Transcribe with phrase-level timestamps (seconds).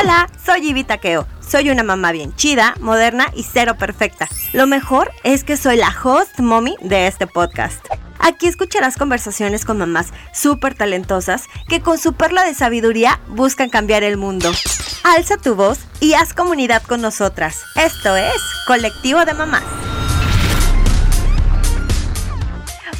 [0.00, 1.26] Hola, soy Ivy Taqueo.
[1.40, 4.28] Soy una mamá bien chida, moderna y cero perfecta.
[4.52, 7.84] Lo mejor es que soy la host mommy de este podcast.
[8.20, 14.04] Aquí escucharás conversaciones con mamás súper talentosas que con su perla de sabiduría buscan cambiar
[14.04, 14.52] el mundo.
[15.02, 17.64] Alza tu voz y haz comunidad con nosotras.
[17.74, 19.64] Esto es Colectivo de Mamás.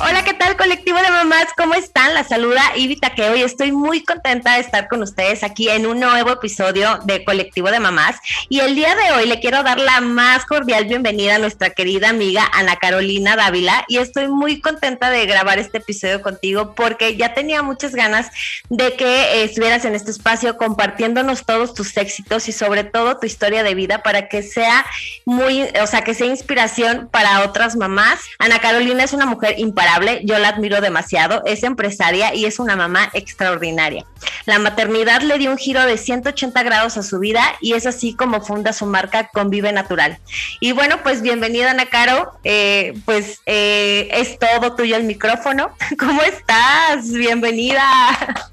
[0.01, 1.47] Hola, ¿qué tal colectivo de mamás?
[1.57, 2.15] ¿Cómo están?
[2.15, 5.99] La saluda Ivy Taqueo y estoy muy contenta de estar con ustedes aquí en un
[5.99, 8.15] nuevo episodio de Colectivo de Mamás.
[8.49, 12.11] Y el día de hoy le quiero dar la más cordial bienvenida a nuestra querida
[12.11, 17.35] amiga Ana Carolina Dávila y estoy muy contenta de grabar este episodio contigo porque ya
[17.35, 18.29] tenía muchas ganas
[18.69, 23.27] de que eh, estuvieras en este espacio compartiéndonos todos tus éxitos y sobre todo tu
[23.27, 24.87] historia de vida para que sea
[25.25, 28.21] muy, o sea, que sea inspiración para otras mamás.
[28.39, 29.88] Ana Carolina es una mujer imparable
[30.23, 34.05] yo la admiro demasiado, es empresaria y es una mamá extraordinaria.
[34.47, 38.15] La maternidad le dio un giro de 180 grados a su vida y es así
[38.15, 40.19] como funda su marca Convive Natural.
[40.61, 45.71] Y bueno, pues bienvenida Ana Caro, eh, pues eh, es todo tuyo el micrófono.
[45.99, 47.13] ¿Cómo estás?
[47.13, 47.85] Bienvenida.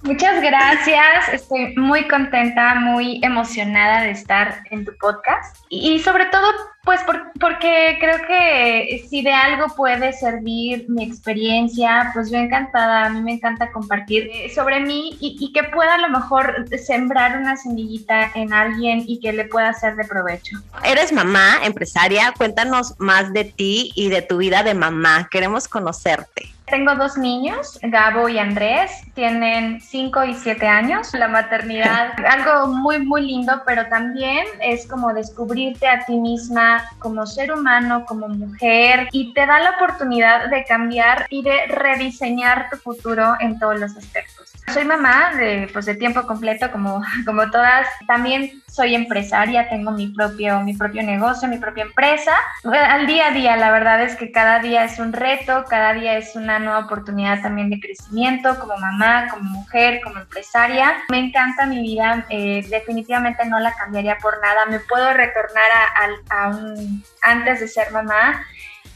[0.03, 6.47] Muchas gracias, estoy muy contenta, muy emocionada de estar en tu podcast y sobre todo
[6.85, 7.01] pues
[7.66, 13.22] porque creo que si de algo puede servir mi experiencia, pues yo encantada, a mí
[13.22, 18.31] me encanta compartir eh, sobre mí y, que pueda a lo mejor sembrar una semillita
[18.35, 20.57] en alguien y que le pueda ser de provecho.
[20.83, 26.54] Eres mamá, empresaria, cuéntanos más de ti y de tu vida de mamá, queremos conocerte.
[26.67, 31.13] Tengo dos niños, Gabo y Andrés, tienen 5 y 7 años.
[31.13, 37.25] La maternidad, algo muy, muy lindo, pero también es como descubrirte a ti misma como
[37.27, 42.77] ser humano, como mujer, y te da la oportunidad de cambiar y de rediseñar tu
[42.77, 44.44] futuro en todos los aspectos.
[44.73, 47.88] Soy mamá de, pues, de tiempo completo, como, como todas.
[48.08, 52.33] También soy empresaria, tengo mi propio, mi propio negocio, mi propia empresa.
[52.63, 56.17] Al día a día, la verdad es que cada día es un reto, cada día
[56.17, 60.97] es una nueva oportunidad también de crecimiento como mamá, como mujer, como empresaria.
[61.09, 64.66] Me encanta mi vida, eh, definitivamente no la cambiaría por nada.
[64.66, 65.72] Me puedo retornar
[66.29, 68.45] a, a un, antes de ser mamá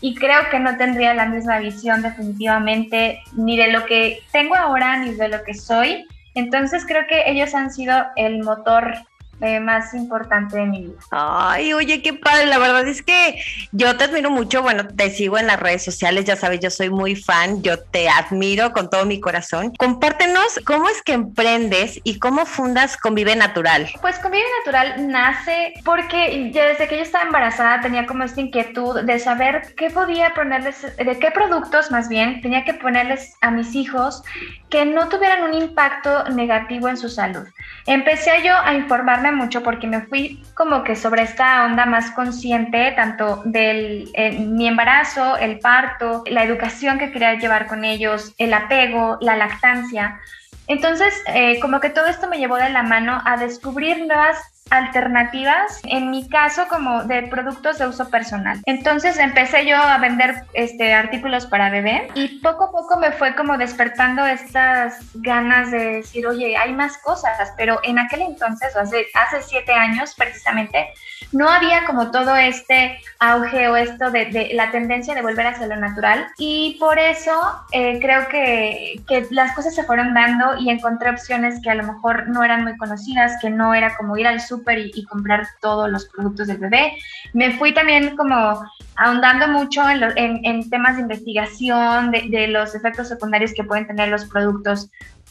[0.02, 4.98] y creo que no tendría la misma visión definitivamente ni de lo que tengo ahora
[4.98, 6.06] ni de lo que soy.
[6.36, 8.94] Entonces creo que ellos han sido el motor
[9.42, 11.00] eh, más importante de mi vida.
[11.12, 12.46] Ay, oye, qué padre.
[12.46, 13.42] La verdad es que
[13.72, 14.62] yo te admiro mucho.
[14.62, 18.10] Bueno, te sigo en las redes sociales, ya sabes, yo soy muy fan, yo te
[18.10, 19.74] admiro con todo mi corazón.
[19.78, 23.90] Compártenos cómo es que emprendes y cómo fundas Convive Natural.
[24.02, 29.02] Pues Convive Natural nace porque ya desde que yo estaba embarazada tenía como esta inquietud
[29.02, 33.76] de saber qué podía ponerles, de qué productos más bien tenía que ponerles a mis
[33.76, 34.24] hijos
[34.70, 37.48] que no tuvieran un impacto negativo en su salud.
[37.86, 42.92] Empecé yo a informarme mucho porque me fui como que sobre esta onda más consciente,
[42.96, 48.54] tanto de eh, mi embarazo, el parto, la educación que quería llevar con ellos, el
[48.54, 50.20] apego, la lactancia.
[50.68, 54.38] Entonces, eh, como que todo esto me llevó de la mano a descubrir nuevas
[54.70, 58.60] alternativas, en mi caso como de productos de uso personal.
[58.66, 63.36] Entonces empecé yo a vender este, artículos para bebé y poco a poco me fue
[63.36, 69.08] como despertando estas ganas de decir, oye, hay más cosas, pero en aquel entonces, hace,
[69.14, 70.90] hace siete años precisamente,
[71.32, 75.76] no había como todo este auge o esto de, la tendencia de volver hacia lo
[75.76, 77.40] natural y por eso
[77.72, 81.84] eh, creo que, que las cosas se fueron dando y encontré opciones que a lo
[81.84, 85.90] mejor no eran muy conocidas, que no era como ir al súper y, comprar todos
[85.90, 86.94] los productos del bebé.
[87.34, 88.64] Me fui también como
[88.96, 94.10] ahondando mucho en, en, temas de investigación de, de los efectos secundarios que pueden tener
[94.10, 94.90] los productos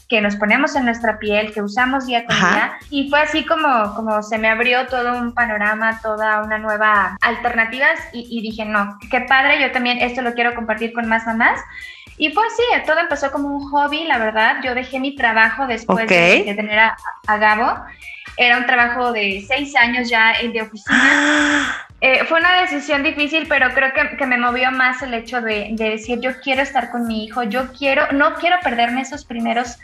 [0.09, 2.79] que nos ponemos en nuestra piel, que usamos día con día.
[2.89, 7.99] Y fue así como, como se me abrió todo un panorama, toda una nueva alternativas
[8.11, 11.61] y, dije, no, qué padre, yo también esto lo quiero compartir con más mamás.
[12.17, 14.57] Y fue así, todo empezó como un hobby, la verdad.
[14.63, 16.97] Yo dejé mi trabajo después de, tener a,
[17.27, 17.79] a Gabo.
[18.39, 21.75] Era un trabajo de seis años ya de oficina.
[22.01, 25.71] Eh, fue una decisión difícil, pero creo que, que me movió más el hecho de,
[25.73, 29.77] de, decir, yo quiero estar con mi hijo, yo quiero, no quiero perderme esos primeros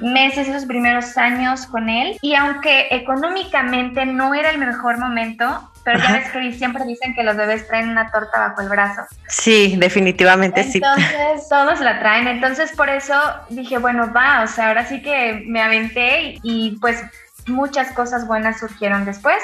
[0.00, 2.18] meses, esos primeros años con él.
[2.20, 7.22] Y aunque económicamente no era el mejor momento, pero ya ves que siempre dicen que
[7.22, 9.02] los bebés traen una torta bajo el brazo.
[9.28, 10.78] Sí, definitivamente sí.
[10.78, 12.28] Entonces, todos la traen.
[12.28, 13.14] Entonces, por eso
[13.50, 17.02] dije, bueno, va, o sea, ahora sí que me aventé y pues
[17.46, 19.42] muchas cosas buenas surgieron después.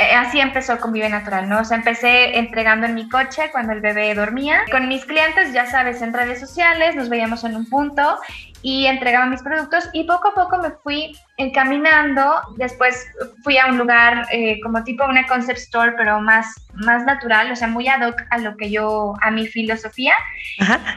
[0.00, 1.60] Eh, así empezó Convive Natural, ¿no?
[1.60, 4.62] O sea, empecé entregando en mi coche cuando el bebé dormía.
[4.70, 8.18] Con mis clientes, ya sabes, en redes sociales, nos veíamos en un punto
[8.62, 13.06] y entregaba mis productos y poco a poco me fui encaminando, después
[13.44, 17.56] fui a un lugar eh, como tipo una concept store, pero más, más natural, o
[17.56, 20.14] sea, muy ad hoc a lo que yo, a mi filosofía.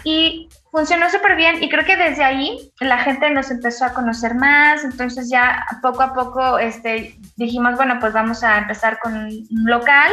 [0.04, 4.36] Y funcionó súper bien y creo que desde ahí la gente nos empezó a conocer
[4.36, 9.48] más, entonces ya poco a poco este, dijimos, bueno, pues vamos a empezar con un
[9.66, 10.12] local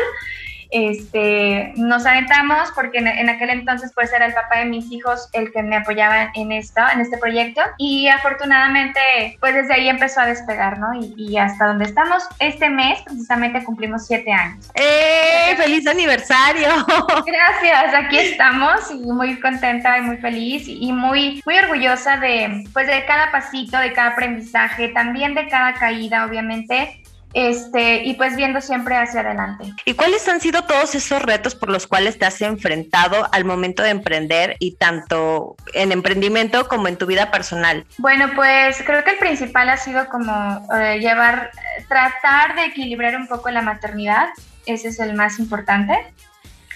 [0.70, 5.52] este, nos aventamos porque en, aquel entonces pues era el papá de mis hijos el
[5.52, 9.00] que me apoyaba en esto, en este proyecto y afortunadamente
[9.40, 10.88] pues desde ahí empezó a despegar, ¿no?
[10.94, 14.70] Y, hasta donde estamos, este mes precisamente cumplimos siete años.
[14.74, 15.54] ¡Eh!
[15.56, 16.68] ¡Feliz aniversario!
[17.26, 22.86] Gracias, aquí estamos y muy contenta y muy feliz y muy, muy orgullosa de pues
[22.86, 27.02] de cada pasito, de cada aprendizaje, también de cada caída, obviamente
[27.36, 29.70] este, y pues viendo siempre hacia adelante.
[29.84, 33.82] ¿Y cuáles han sido todos esos retos por los cuales te has enfrentado al momento
[33.82, 37.84] de emprender y tanto en emprendimiento como en tu vida personal?
[37.98, 41.50] Bueno, pues creo que el principal ha sido como eh, llevar,
[41.88, 44.30] tratar de equilibrar un poco la maternidad,
[44.64, 45.92] ese es el más importante.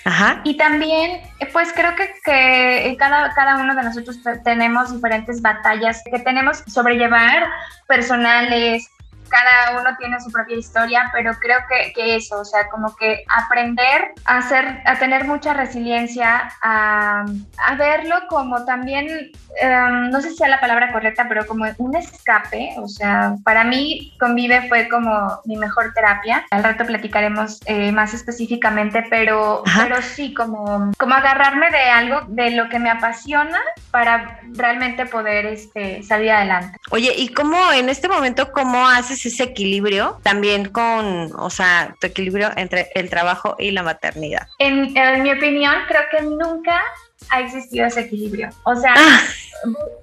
[0.05, 0.43] Ajá.
[0.45, 1.23] Y también,
[1.55, 6.71] pues creo que, que cada, cada uno de nosotros tenemos diferentes batallas que tenemos que
[6.71, 7.47] sobrellevar,
[7.87, 8.91] personales,
[9.31, 13.25] cada uno tiene su propia historia, pero creo que, que eso, o sea, como que
[13.29, 17.25] aprender a, hacer, a tener mucha resiliencia, a,
[17.67, 19.31] a verlo como también,
[19.61, 23.65] em, no sé si sea la palabra correcta, pero como un escape, o sea, para
[23.65, 30.03] mí Convive fue como mi mejor terapia, al rato platicaremos eh, más específicamente, pero, pero
[30.03, 33.61] sí, como, como agarrarme de algo, de lo que me apasiona
[33.91, 36.79] para realmente poder este, salir adelante.
[36.91, 42.06] Oye, ¿y cómo en este momento, cómo haces ese equilibrio también con, o sea, tu
[42.06, 44.46] equilibrio entre el trabajo y la maternidad?
[44.58, 46.82] En, mi opinión, creo que nunca
[47.31, 48.49] ha existido ese equilibrio.
[48.64, 49.20] O sea, ah.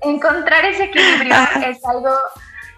[0.04, 1.64] encontrar ese equilibrio ah.
[1.68, 2.14] es algo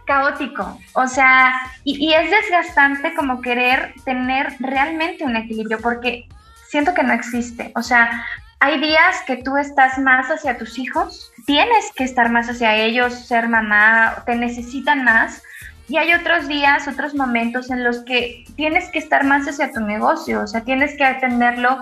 [0.05, 1.53] caótico, o sea,
[1.83, 6.27] y, y, es desgastante como querer tener realmente un equilibrio, porque
[6.67, 8.25] siento que no existe, o sea,
[8.59, 13.13] hay días que tú estás más hacia tus hijos, tienes que estar más hacia ellos,
[13.13, 15.41] ser mamá, te necesitan más,
[15.89, 19.81] y hay otros días, otros momentos en los que tienes que estar más hacia tu
[19.81, 21.79] negocio, o sea, tienes que atenderlo.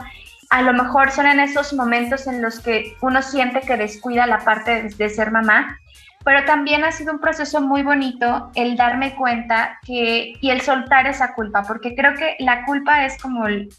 [0.49, 4.39] A lo mejor son en esos momentos en los que uno siente que descuida la
[4.39, 5.77] parte de, ser mamá,
[6.27, 11.07] pero también ha sido un proceso muy bonito el darme cuenta que y el soltar
[11.07, 13.69] esa culpa, porque creo que la culpa es como el,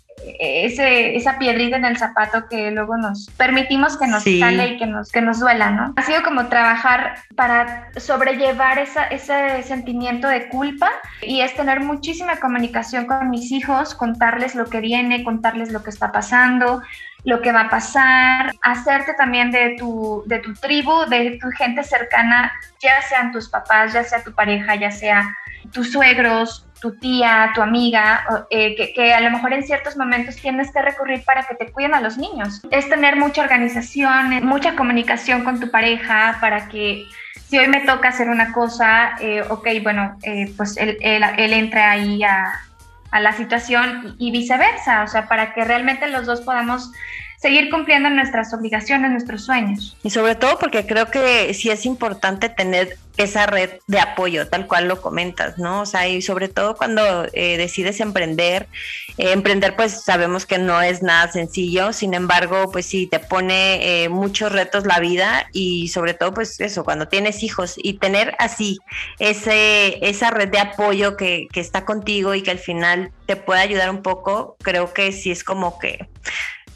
[0.40, 4.86] ese, esa piedrita en el zapato que luego nos permitimos que nos sale y que
[4.86, 5.92] nos, que nos duela, ¿no?
[5.96, 10.88] Ha sido como trabajar para sobrellevar esa, ese sentimiento de culpa
[11.20, 15.90] y es tener muchísima comunicación con mis hijos, contarles lo que viene, contarles lo que
[15.90, 16.80] está pasando,
[17.28, 21.84] lo que va a pasar, hacerte también de tu, de tu tribu, de tu gente
[21.84, 25.36] cercana, ya sean tus papás, ya sea tu pareja, ya sea
[25.70, 30.72] tus suegros, tu tía, tu amiga, eh, que, a lo mejor en ciertos momentos tienes
[30.72, 32.62] que recurrir para que te cuiden a los niños.
[32.70, 37.04] Es tener mucha organización, mucha comunicación con tu pareja para que
[37.34, 41.52] si hoy me toca hacer una cosa, eh, ok, bueno, eh, pues él, él, él,
[41.52, 42.54] entra ahí a,
[43.10, 46.92] a la situación y viceversa, o sea, para que realmente los dos podamos
[47.40, 49.96] seguir cumpliendo nuestras obligaciones, nuestros sueños.
[50.02, 54.66] Y sobre todo porque creo que sí es importante tener esa red de apoyo, tal
[54.66, 55.82] cual lo comentas, ¿no?
[55.82, 58.68] O sea, y sobre todo cuando eh, decides emprender,
[59.18, 64.04] eh, emprender pues sabemos que no es nada sencillo, sin embargo, pues sí, te pone
[64.04, 68.36] eh, muchos retos la vida y sobre todo pues eso, cuando tienes hijos y tener
[68.38, 68.78] así
[69.18, 73.60] ese, esa red de apoyo que, que está contigo y que al final te puede
[73.60, 76.08] ayudar un poco, creo que sí es como que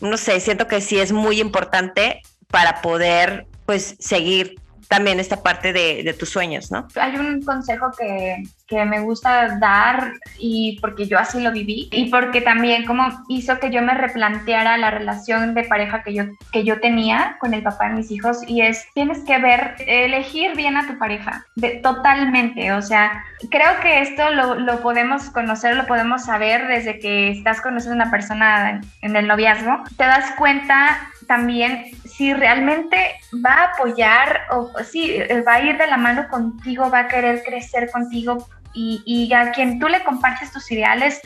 [0.02, 4.56] no sé, siento que sí es muy importante para poder pues seguir
[4.88, 6.86] también esta parte de, tus sueños, ¿no?
[6.96, 12.10] Hay un consejo que, que, me gusta dar y porque yo así lo viví y
[12.10, 16.64] porque también como hizo que yo me replanteara la relación de pareja que yo, que
[16.64, 20.76] yo tenía con el papá de mis hijos y es, tienes que ver, elegir bien
[20.76, 25.86] a tu pareja, de, totalmente, o sea, creo que esto lo, lo, podemos conocer, lo
[25.86, 31.86] podemos saber desde que estás conociendo una persona en el noviazgo, te das cuenta también
[32.04, 33.14] si realmente
[33.44, 37.42] va a apoyar o si va a ir de la mano contigo, va a querer
[37.42, 41.20] crecer contigo y, y, a quien tú le compartes tus ideales,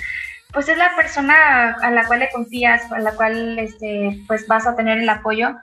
[0.52, 4.66] pues es la persona a la cual le confías, a la cual este, pues vas
[4.66, 5.54] a tener el apoyo.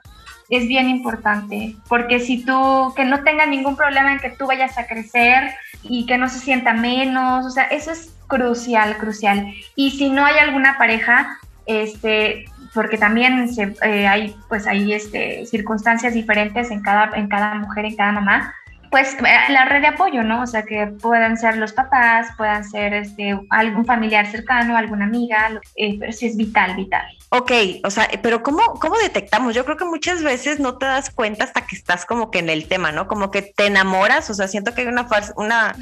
[0.50, 4.76] Es bien importante, porque si tú, que no tenga ningún problema en que tú vayas
[4.78, 9.54] a crecer y que no se sienta menos, o sea, eso es crucial, crucial.
[9.74, 13.48] Y si no hay alguna pareja, este, porque también
[13.82, 18.54] eh, hay pues hay este, circunstancias diferentes en cada, en cada mujer, en cada mamá,
[18.94, 20.42] pues eh, la red de apoyo, ¿no?
[20.42, 25.60] O sea, que puedan ser los papás, puedan ser este, algún familiar cercano, alguna amiga,
[25.74, 27.04] eh, pero sí es vital, vital.
[27.30, 27.50] Ok,
[27.82, 29.52] o sea, pero ¿cómo, ¿cómo detectamos?
[29.52, 32.48] Yo creo que muchas veces no te das cuenta hasta que estás como que en
[32.48, 33.08] el tema, ¿no?
[33.08, 35.74] Como que te enamoras, o sea, siento que hay una fase, una,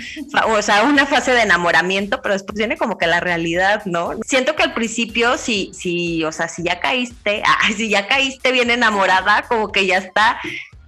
[0.47, 4.13] o sea, una fase de enamoramiento, pero después viene como que la realidad, ¿no?
[4.25, 8.53] Siento que al principio, si, si, o sea, si ya caíste, ah, si ya caíste
[8.53, 10.39] bien enamorada, como que ya está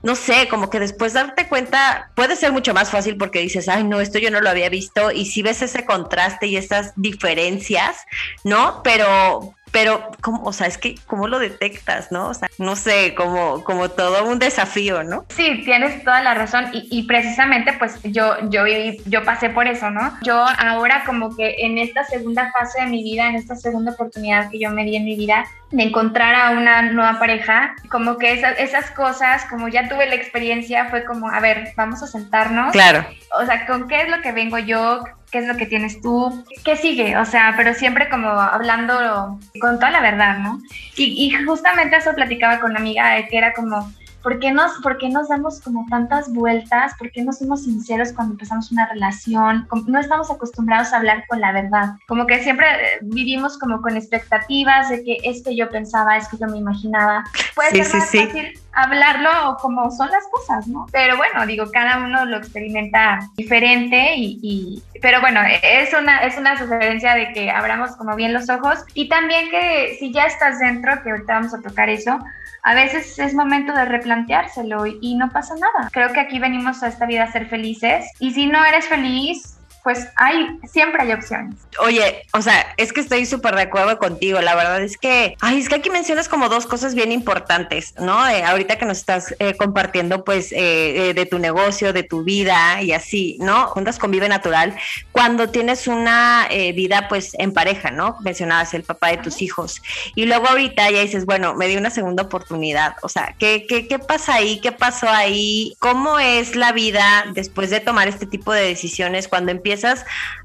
[0.04, 3.84] no sé, como que después darte cuenta puede ser mucho más fácil porque dices, ay,
[3.84, 7.96] no, esto yo no lo había visto y si ves ese contraste y esas diferencias,
[8.44, 8.82] ¿no?
[8.84, 12.28] Pero, pero, ¿cómo, o sea, es que, ¿cómo lo detectas, no?
[12.28, 15.24] O sea, no sé, como, como todo un desafío, ¿no?
[15.30, 18.62] Sí, tienes toda la razón y, y precisamente, pues, yo, yo,
[19.06, 20.16] yo pasé por eso, ¿no?
[20.22, 24.48] Yo ahora como que en esta segunda fase de mi vida, en esta segunda oportunidad
[24.48, 28.32] que yo me di en mi vida, de encontrar a una nueva pareja, como que
[28.32, 32.70] esas, esas cosas, como ya tuve la experiencia, fue como, a ver, vamos a sentarnos.
[32.70, 33.04] Claro.
[33.40, 35.02] O sea, ¿con qué es lo que vengo yo?
[35.34, 36.44] ¿Qué es lo que tienes tú?
[36.64, 37.16] ¿Qué sigue?
[37.16, 40.60] O sea, pero siempre como hablando con toda la verdad, ¿no?
[40.96, 43.92] Y, justamente eso platicaba con una amiga, que era como,
[44.24, 46.94] ¿Por qué, nos, ¿Por qué nos damos como tantas vueltas?
[46.98, 49.68] ¿Por qué no somos sinceros cuando empezamos una relación?
[49.86, 51.90] No estamos acostumbrados a hablar con la verdad.
[52.08, 56.26] Como que siempre eh, vivimos como con expectativas de que es que yo pensaba, es
[56.28, 57.22] que yo me imaginaba.
[57.54, 60.86] Puede ser más fácil hablarlo o como son las cosas, ¿no?
[60.90, 66.38] Pero bueno, digo, cada uno lo experimenta diferente y, y, pero bueno, es una, es
[66.38, 70.58] una sugerencia de que abramos como bien los ojos y también que si ya estás
[70.60, 72.18] dentro, que ahorita vamos a tocar eso,
[72.64, 75.90] a veces es momento de replanteárselo y, no pasa nada.
[75.92, 79.53] Creo que aquí venimos a esta vida a ser felices y si no eres feliz,
[79.84, 81.56] pues hay, siempre hay opciones.
[81.78, 84.40] Oye, o sea, es que estoy súper de acuerdo contigo.
[84.40, 88.26] La verdad es que, ay, es que aquí mencionas como dos cosas bien importantes, ¿no?
[88.26, 92.80] Eh, ahorita que nos estás eh, compartiendo, pues, eh, de tu negocio, de tu vida
[92.80, 93.66] y así, ¿no?
[93.66, 94.74] Juntas convive natural.
[95.12, 98.16] Cuando tienes una vida, pues, en pareja, ¿no?
[98.22, 99.82] Mencionabas el papá de tus hijos.
[100.14, 102.94] Y luego ahorita ya dices, bueno, me di una segunda oportunidad.
[103.02, 104.60] O sea, ¿qué, qué, qué pasa ahí?
[104.60, 105.76] ¿Qué pasó ahí?
[105.78, 109.73] ¿Cómo es la vida después de tomar este tipo de decisiones cuando empiezas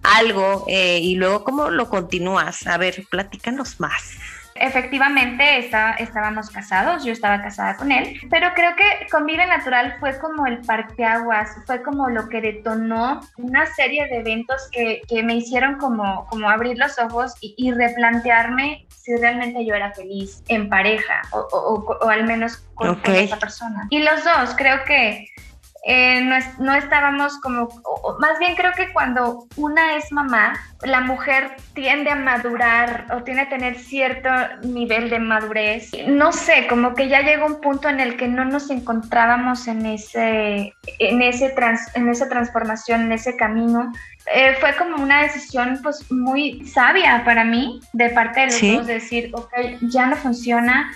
[0.03, 2.65] algo eh, y luego cómo lo continúas.
[2.67, 4.17] A ver, platícanos más.
[4.59, 10.17] Efectivamente, está, estábamos casados, yo estaba casada con él, pero creo que Convive Natural fue
[10.19, 15.36] como el parteaguas, fue como lo que detonó una serie de eventos que, que me
[15.36, 21.21] hicieron como, como abrir los ojos y, replantearme si realmente yo era feliz en pareja
[21.31, 23.88] o, o, al menos con, con esa persona.
[23.91, 25.27] Y los dos, creo que
[25.86, 26.21] eh,
[26.59, 27.69] no, estábamos como,
[28.19, 33.41] más bien creo que cuando una es mamá, la mujer tiende a madurar o tiene
[33.41, 34.29] a tener cierto
[34.63, 35.91] nivel de madurez.
[36.07, 39.86] No sé, como que ya llegó un punto en el que no nos encontrábamos en
[39.86, 41.53] ese, en ese
[41.95, 43.91] en esa transformación, en ese camino.
[44.33, 48.88] Eh, fue como una decisión pues muy sabia para mí de parte de los dos,
[48.88, 50.91] decir, ok, ya no funciona,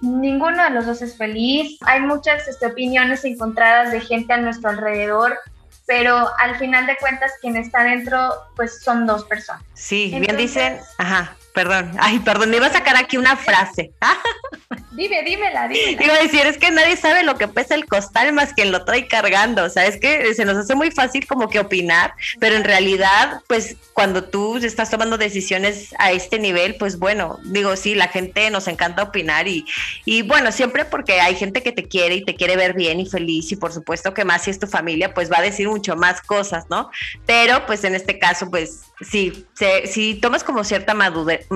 [0.00, 1.78] ninguno de los dos es feliz.
[1.82, 5.38] Hay muchas este, opiniones encontradas de gente a nuestro alrededor,
[5.86, 9.62] pero al final de cuentas quien está dentro pues son dos personas.
[9.74, 13.90] Sí, bien dicen, ajá, perdón, ay, perdón, me iba a sacar aquí una frase.
[14.92, 16.04] Dime, dímela, dímela.
[16.04, 18.84] Iba a decir, es que nadie sabe lo que pesa el costal más quien lo
[18.84, 19.64] trae cargando.
[19.64, 23.40] O sea, es que se nos hace muy fácil como que opinar, pero en realidad,
[23.46, 28.50] pues cuando tú estás tomando decisiones a este nivel, pues bueno, digo, sí, la gente
[28.50, 29.64] nos encanta opinar y,
[30.04, 33.06] y bueno, siempre porque hay gente que te quiere y te quiere ver bien y
[33.06, 35.96] feliz y por supuesto que más si es tu familia, pues va a decir mucho
[35.96, 36.90] más cosas, ¿no?
[37.26, 39.46] Pero pues en este caso, pues sí,
[39.84, 41.46] si tomas como cierta madurez,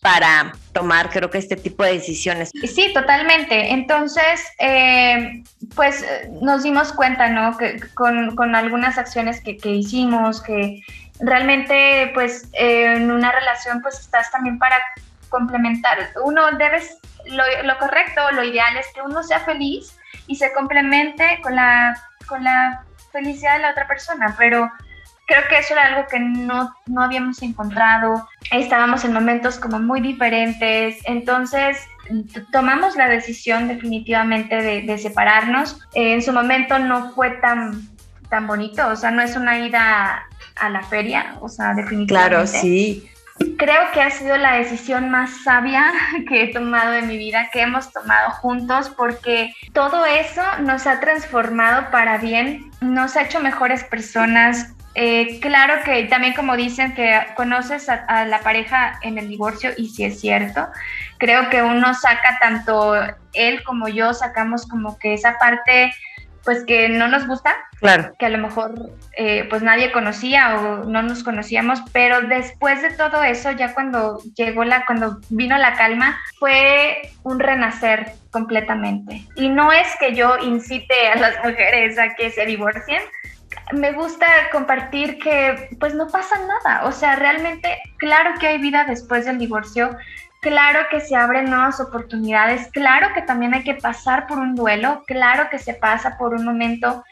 [0.00, 2.50] para tomar, creo que este tipo de decisiones.
[2.64, 3.72] Sí, totalmente.
[3.72, 5.42] Entonces, eh,
[5.74, 6.04] pues
[6.40, 7.56] nos dimos cuenta, ¿no?
[7.56, 10.80] Que con, algunas acciones que, hicimos, que
[11.20, 14.80] realmente, pues en una relación, pues estás también para
[15.28, 15.98] complementar.
[16.24, 16.96] Uno debes,
[17.26, 19.94] lo, lo correcto, lo ideal es que uno sea feliz
[20.26, 21.94] y se complemente con la,
[22.26, 24.70] con la felicidad de la otra persona, pero
[25.30, 28.28] creo que eso era algo que no, no habíamos encontrado.
[28.50, 30.98] Estábamos en momentos como muy diferentes.
[31.04, 31.78] Entonces
[32.50, 35.78] tomamos la decisión definitivamente de, separarnos.
[35.94, 37.88] en su momento no fue tan,
[38.28, 42.30] tan bonito, o sea, no es una ida a la feria, o sea, definitivamente.
[42.30, 43.08] Claro, sí.
[43.56, 45.92] Creo que ha sido la decisión más sabia
[46.28, 50.98] que he tomado en mi vida, que hemos tomado juntos, porque todo eso nos ha
[50.98, 57.20] transformado para bien, nos ha hecho mejores personas, eh, claro que también como dicen que
[57.36, 60.68] conoces a, la pareja en el divorcio y si es cierto,
[61.18, 62.94] creo que uno saca tanto
[63.32, 65.92] él como yo sacamos como que esa parte
[66.44, 68.14] pues que no nos gusta, claro.
[68.18, 72.90] que a lo mejor eh, pues nadie conocía o no nos conocíamos, pero después de
[72.92, 79.26] todo eso, ya cuando llegó la, cuando vino la calma, fue un renacer completamente.
[79.36, 83.02] Y no es que yo incite a las mujeres a que se divorcien,
[83.72, 88.84] me gusta compartir que pues no pasa nada, o sea, realmente claro que hay vida
[88.84, 89.96] después del divorcio,
[90.40, 95.04] claro que se abren nuevas oportunidades, claro que también hay que pasar por un duelo,
[95.06, 97.04] claro que se pasa por un momento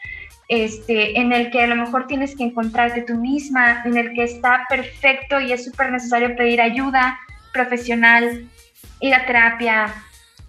[0.47, 4.23] este, en el que a lo mejor tienes que encontrarte tú misma, en el que
[4.23, 7.19] está perfecto y es súper necesario pedir ayuda
[7.53, 8.47] profesional,
[8.99, 9.93] ir a terapia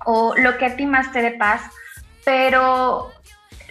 [0.07, 1.63] o lo que a ti más te dé paz,
[2.25, 3.13] pero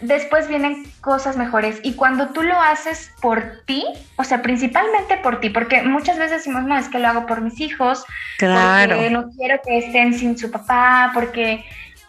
[0.01, 1.79] después vienen cosas mejores.
[1.83, 3.85] Y cuando tú lo haces por ti,
[4.17, 7.41] o sea, principalmente por ti, porque muchas veces decimos, no, es que lo hago por
[7.41, 8.05] mis hijos,
[8.37, 8.95] claro.
[8.95, 11.65] porque no quiero que estén sin su papá, porque...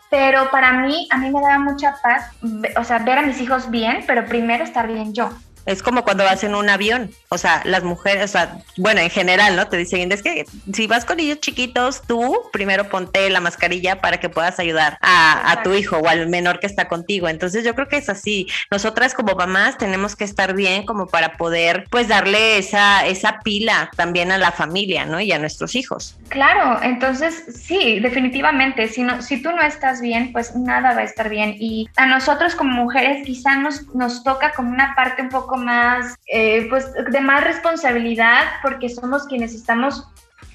[0.08, 2.32] Pero para mí, a mí me da mucha paz,
[2.76, 5.30] o sea, ver a mis hijos bien, pero primero estar bien yo.
[5.70, 9.10] Es como cuando vas en un avión, o sea, las mujeres, o sea, bueno, en
[9.10, 9.68] general, ¿no?
[9.68, 14.18] Te dicen, es que si vas con niños chiquitos, tú primero ponte la mascarilla para
[14.18, 17.28] que puedas ayudar a, a, tu hijo o al menor que está contigo.
[17.28, 18.48] Entonces yo creo que es así.
[18.68, 23.90] Nosotras como mamás tenemos que estar bien como para poder, pues, darle esa, esa pila
[23.96, 25.20] también a la familia, ¿no?
[25.20, 26.18] Y a nuestros hijos.
[26.30, 31.04] Claro, entonces sí, definitivamente, si, no, si tú no estás bien, pues nada va a
[31.04, 31.54] estar bien.
[31.60, 36.14] Y a nosotros como mujeres quizá nos, nos toca como una parte un poco más,
[36.26, 40.06] eh, pues de más responsabilidad porque somos quienes estamos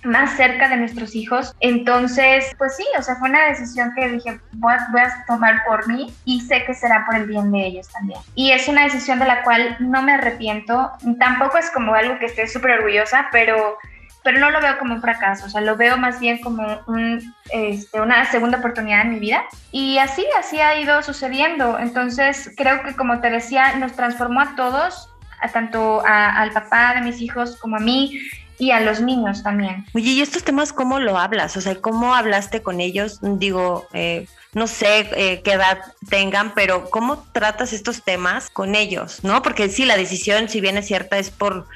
[0.05, 1.53] más cerca de nuestros hijos.
[1.59, 5.63] Entonces, pues sí, o sea, fue una decisión que dije, voy a, voy a, tomar
[5.65, 8.19] por mí y sé que será por el bien de ellos también.
[8.35, 10.91] Y es una decisión de la cual no me arrepiento.
[11.19, 13.77] Tampoco es como algo que esté súper orgullosa, pero
[14.25, 17.36] pero no lo veo como un fracaso, o sea, lo veo más bien como un,
[17.51, 19.44] este, una segunda oportunidad en mi vida.
[19.72, 21.77] Y así, así ha ido sucediendo.
[21.77, 25.10] Entonces, creo que como te decía, nos transformó a todos,
[25.41, 28.20] a tanto a, al papá de mis hijos como a mí
[28.58, 29.86] y a los niños también.
[29.94, 31.55] Oye, ¿y estos temas cómo lo hablas?
[31.55, 33.20] O sea, ¿cómo hablaste con ellos?
[33.22, 39.24] Digo, eh, no sé eh, qué edad tengan, pero ¿cómo tratas estos temas con ellos?
[39.24, 39.44] ¿No?
[39.44, 41.68] Porque sí, la decisión, si bien es cierta, es por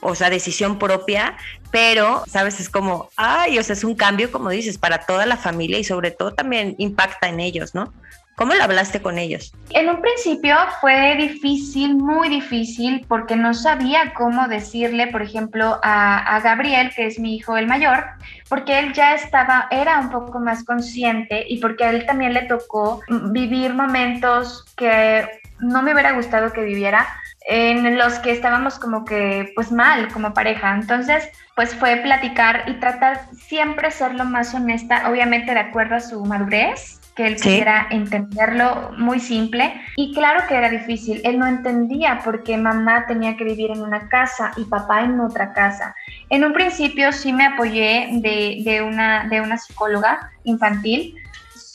[0.00, 1.36] o sea, decisión propia,
[1.70, 2.60] pero, ¿sabes?
[2.60, 5.84] Es como, ay, o sea, es un cambio, como dices, para toda la familia y
[5.84, 7.92] sobre todo también impacta en ellos, ¿no?
[8.36, 9.54] ¿Cómo lo hablaste con ellos?
[9.70, 16.36] En un principio fue difícil, muy difícil, porque no sabía cómo decirle, por ejemplo, a,
[16.36, 18.04] a, Gabriel, que es mi hijo el mayor,
[18.50, 22.42] porque él ya estaba, era un poco más consciente y porque a él también le
[22.42, 25.26] tocó vivir momentos que
[25.58, 27.06] no me hubiera gustado que viviera,
[27.46, 30.74] en los que estábamos como que pues mal como pareja.
[30.74, 36.00] Entonces, pues fue platicar y tratar siempre ser lo más honesta, obviamente de acuerdo a
[36.00, 39.80] su madurez, que él pudiera entenderlo muy simple.
[39.96, 43.80] Y claro que era difícil, él no entendía por qué mamá tenía que vivir en
[43.80, 45.94] una casa y papá en otra casa.
[46.28, 51.16] En un principio sí me apoyé de, de una, de una psicóloga infantil,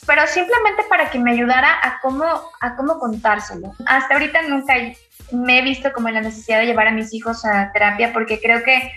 [0.06, 2.24] pero simplemente para que me ayudara a cómo,
[2.60, 3.72] a cómo contárselo.
[3.86, 4.74] Hasta ahorita nunca
[5.32, 8.40] me he visto como en la necesidad de llevar a mis hijos a terapia porque
[8.40, 8.92] creo que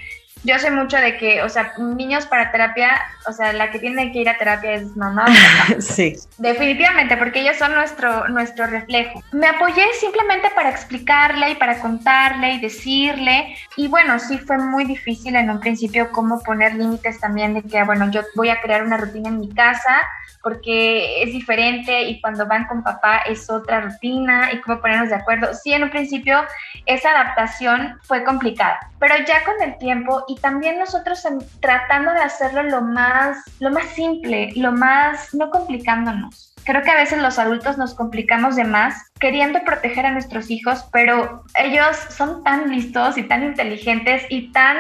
[0.45, 2.91] yo sé mucho de que, o sea, niños para terapia,
[3.27, 5.25] o sea, la que tiene que ir a terapia es mamá.
[5.79, 6.15] sí.
[6.37, 9.23] Definitivamente, porque ellos son nuestro, nuestro reflejo.
[9.31, 13.55] Me apoyé simplemente para explicarle y para contarle y decirle.
[13.75, 17.83] Y bueno, sí fue muy difícil en un principio cómo poner límites también de que,
[17.83, 19.99] bueno, yo voy a crear una rutina en mi casa
[20.45, 25.15] porque es diferente y cuando van con papá es otra rutina y cómo ponernos de
[25.15, 25.51] acuerdo.
[25.55, 26.39] Sí, en un principio
[26.85, 31.25] esa adaptación fue complicada, pero ya con el tiempo y también nosotros
[31.61, 36.53] tratando de hacerlo lo más, lo más simple, lo más, no complicándonos.
[36.63, 40.85] Creo que a veces los adultos nos complicamos de más queriendo proteger a nuestros hijos,
[40.91, 44.77] pero ellos son tan listos y tan inteligentes y tan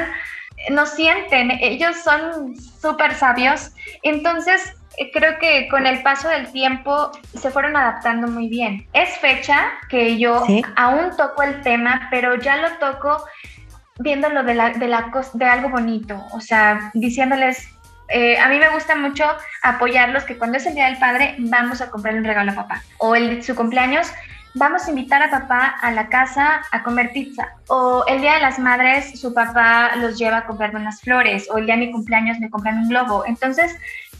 [0.69, 3.71] nos sienten, ellos son súper sabios.
[4.03, 4.75] Entonces,
[5.13, 8.87] creo que con el paso del tiempo se fueron adaptando muy bien.
[8.93, 13.23] Es fecha que yo aún toco el tema, pero ya lo toco
[13.99, 17.69] viéndolo de, la, de, la, de algo bonito, o sea, diciéndoles,
[18.09, 19.23] eh, a mí me gusta mucho
[19.63, 22.83] apoyarlos que cuando es el Día del Padre vamos a comprarle un regalo a papá,
[22.97, 24.11] o el su cumpleaños
[24.55, 27.49] vamos a invitar a papá a la casa a comer pizza.
[27.67, 31.47] O el día de las madres, su papá los lleva a comprar unas flores.
[31.51, 33.25] O el día de mi cumpleaños me compran un globo.
[33.25, 33.75] Entonces,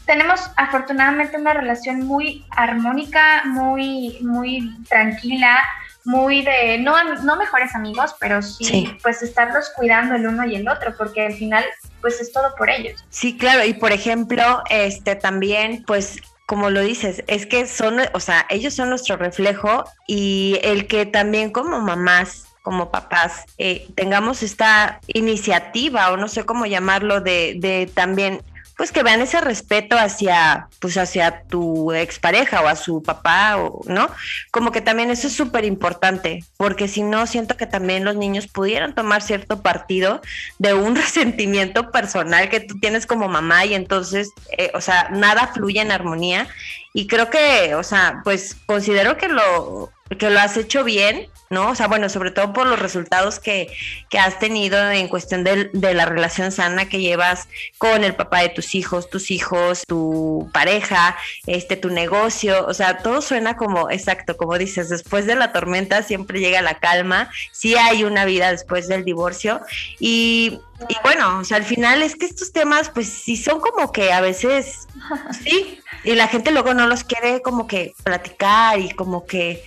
[0.06, 5.58] tenemos afortunadamente una relación muy armónica, muy, muy tranquila,
[6.04, 10.68] muy de, no, no mejores amigos, pero sí, pues estarlos cuidando el uno y el
[10.68, 11.64] otro, porque al final
[12.00, 13.04] pues es todo por ellos.
[13.10, 18.20] Sí, claro, y por ejemplo, este también pues como lo dices, es que son, o
[18.20, 24.42] sea, ellos son nuestro reflejo y el que también como mamás como papás eh, tengamos
[24.42, 28.42] esta iniciativa o no sé cómo llamarlo de, de también
[28.76, 33.80] pues que vean ese respeto hacia, pues hacia tu expareja o a su papá, o,
[33.86, 34.10] ¿no?
[34.50, 38.46] Como que también eso es súper importante, porque si no, siento que también los niños
[38.46, 40.20] pudieran tomar cierto partido
[40.58, 45.48] de un resentimiento personal que tú tienes como mamá y entonces, eh, o sea, nada
[45.48, 46.46] fluye en armonía.
[46.92, 51.70] Y creo que, o sea, pues considero que lo, que lo has hecho bien, ¿no?
[51.70, 53.72] O sea, bueno, sobre todo por los resultados que,
[54.08, 58.40] que has tenido en cuestión de, de, la relación sana que llevas con el papá
[58.40, 61.16] de tus hijos, tus hijos, tu pareja,
[61.46, 66.02] este, tu negocio, o sea, todo suena como, exacto, como dices, después de la tormenta
[66.02, 69.60] siempre llega la calma, sí hay una vida después del divorcio
[69.98, 73.92] y, y bueno, o sea, al final es que estos temas, pues sí son como
[73.92, 74.86] que a veces,
[75.44, 79.62] sí, y la gente luego no los quiere como que platicar y como que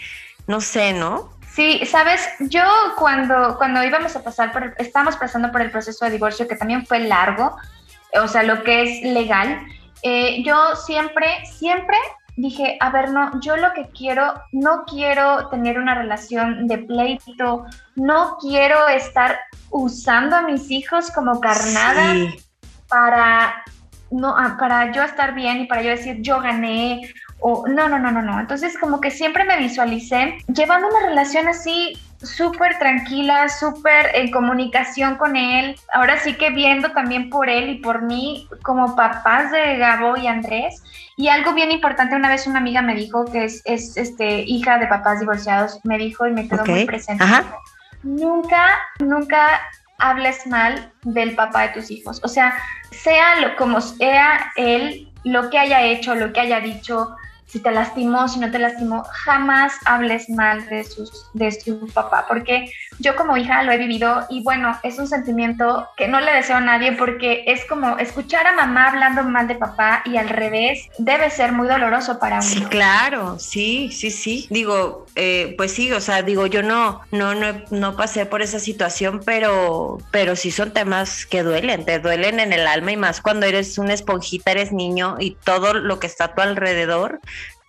[0.50, 1.30] no sé, ¿no?
[1.54, 2.64] Sí, sabes, yo
[2.98, 6.88] cuando, cuando íbamos a pasar por, estábamos pasando por el proceso de divorcio, que también
[6.88, 7.56] fue largo,
[8.20, 9.62] o sea, lo que es legal,
[10.02, 11.96] eh, yo siempre, siempre
[12.36, 17.66] dije, a ver, no, yo lo que quiero, no quiero tener una relación de pleito,
[17.96, 22.16] no quiero estar usando a mis hijos como carnada
[22.88, 23.64] para,
[24.10, 27.02] no, ah, para yo estar bien y para yo decir, yo gané
[27.42, 28.40] o no, no, no, no, no.
[28.40, 35.16] Entonces como que siempre me visualicé llevando una relación así súper tranquila, súper en comunicación
[35.16, 35.76] con él.
[35.94, 40.28] Ahora sí que viendo también por él y por mí como papás de Gabo y
[40.28, 40.84] Andrés.
[41.16, 44.78] Y algo bien importante, una vez una amiga me dijo que es, es este, hija
[44.78, 47.24] de papás divorciados, me dijo y me quedó muy presente.
[48.04, 49.62] Nunca, nunca
[49.98, 52.22] hables mal del papá de tus hijos.
[52.24, 52.54] O sea,
[52.92, 57.16] sea lo, como sea él, lo que haya hecho, lo que haya dicho,
[57.50, 62.26] si te lastimó, si no te lastimó, jamás hables mal de, sus, de su papá,
[62.28, 66.34] porque yo como hija lo he vivido y bueno, es un sentimiento que no le
[66.34, 70.30] deseo a nadie porque es como escuchar a mamá hablando mal de papá y al
[70.30, 72.44] revés debe ser muy doloroso para uno.
[72.44, 74.48] Sí, claro, sí, sí, sí.
[74.50, 78.60] Digo, eh, pues sí, o sea, digo, yo no, no, no, no pasé por esa
[78.60, 83.22] situación, pero, pero sí son temas que duelen, te duelen en el alma y más
[83.22, 87.20] cuando eres una esponjita, eres niño y todo lo que está a tu alrededor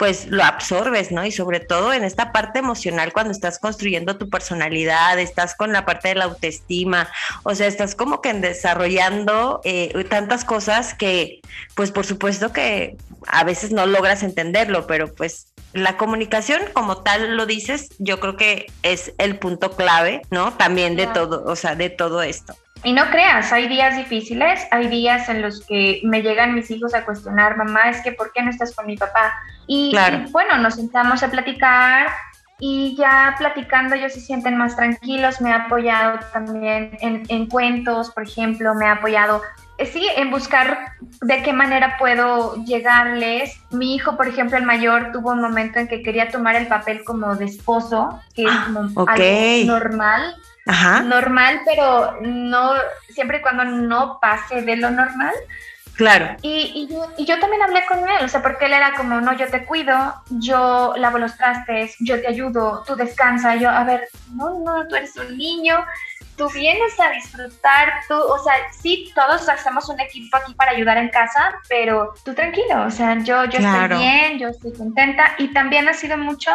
[0.00, 1.26] pues lo absorbes, ¿no?
[1.26, 5.84] Y sobre todo en esta parte emocional cuando estás construyendo tu personalidad, estás con la
[5.84, 7.10] parte de la autoestima,
[7.42, 11.42] o sea, estás como que desarrollando eh, tantas cosas que,
[11.74, 17.36] pues por supuesto que a veces no logras entenderlo, pero pues la comunicación como tal
[17.36, 20.54] lo dices, yo creo que es el punto clave, ¿no?
[20.54, 22.56] También de todo, o sea, de todo esto.
[22.82, 26.94] Y no creas, hay días difíciles, hay días en los que me llegan mis hijos
[26.94, 29.34] a cuestionar, mamá, es que ¿por qué no estás con mi papá?
[29.66, 29.94] Y,
[30.30, 32.08] bueno, nos sentamos a platicar
[32.58, 38.10] y ya platicando ellos se sienten más tranquilos, me ha apoyado también en, en cuentos,
[38.10, 39.42] por ejemplo, me ha apoyado
[39.86, 43.58] sí, en buscar de qué manera puedo llegarles.
[43.70, 47.04] Mi hijo, por ejemplo, el mayor, tuvo un momento en que quería tomar el papel
[47.04, 50.36] como de esposo, que es como algo normal.
[51.04, 52.72] Normal, pero no,
[53.08, 55.34] siempre y cuando no pase de lo normal.
[55.96, 56.36] Claro.
[56.40, 56.88] Y,
[57.18, 59.66] y, yo, también hablé con él, o sea, porque él era como, no, yo te
[59.66, 64.88] cuido, yo lavo los trastes, yo te ayudo, tú descansa, yo, a ver, no, no,
[64.88, 65.84] tú eres un niño,
[66.40, 70.96] tú vienes a disfrutar, tú, o sea, sí, todos hacemos un equipo aquí para ayudar
[70.96, 75.52] en casa, pero tú tranquilo, o sea, yo, yo estoy bien, yo estoy contenta y
[75.52, 76.50] también ha sido mucho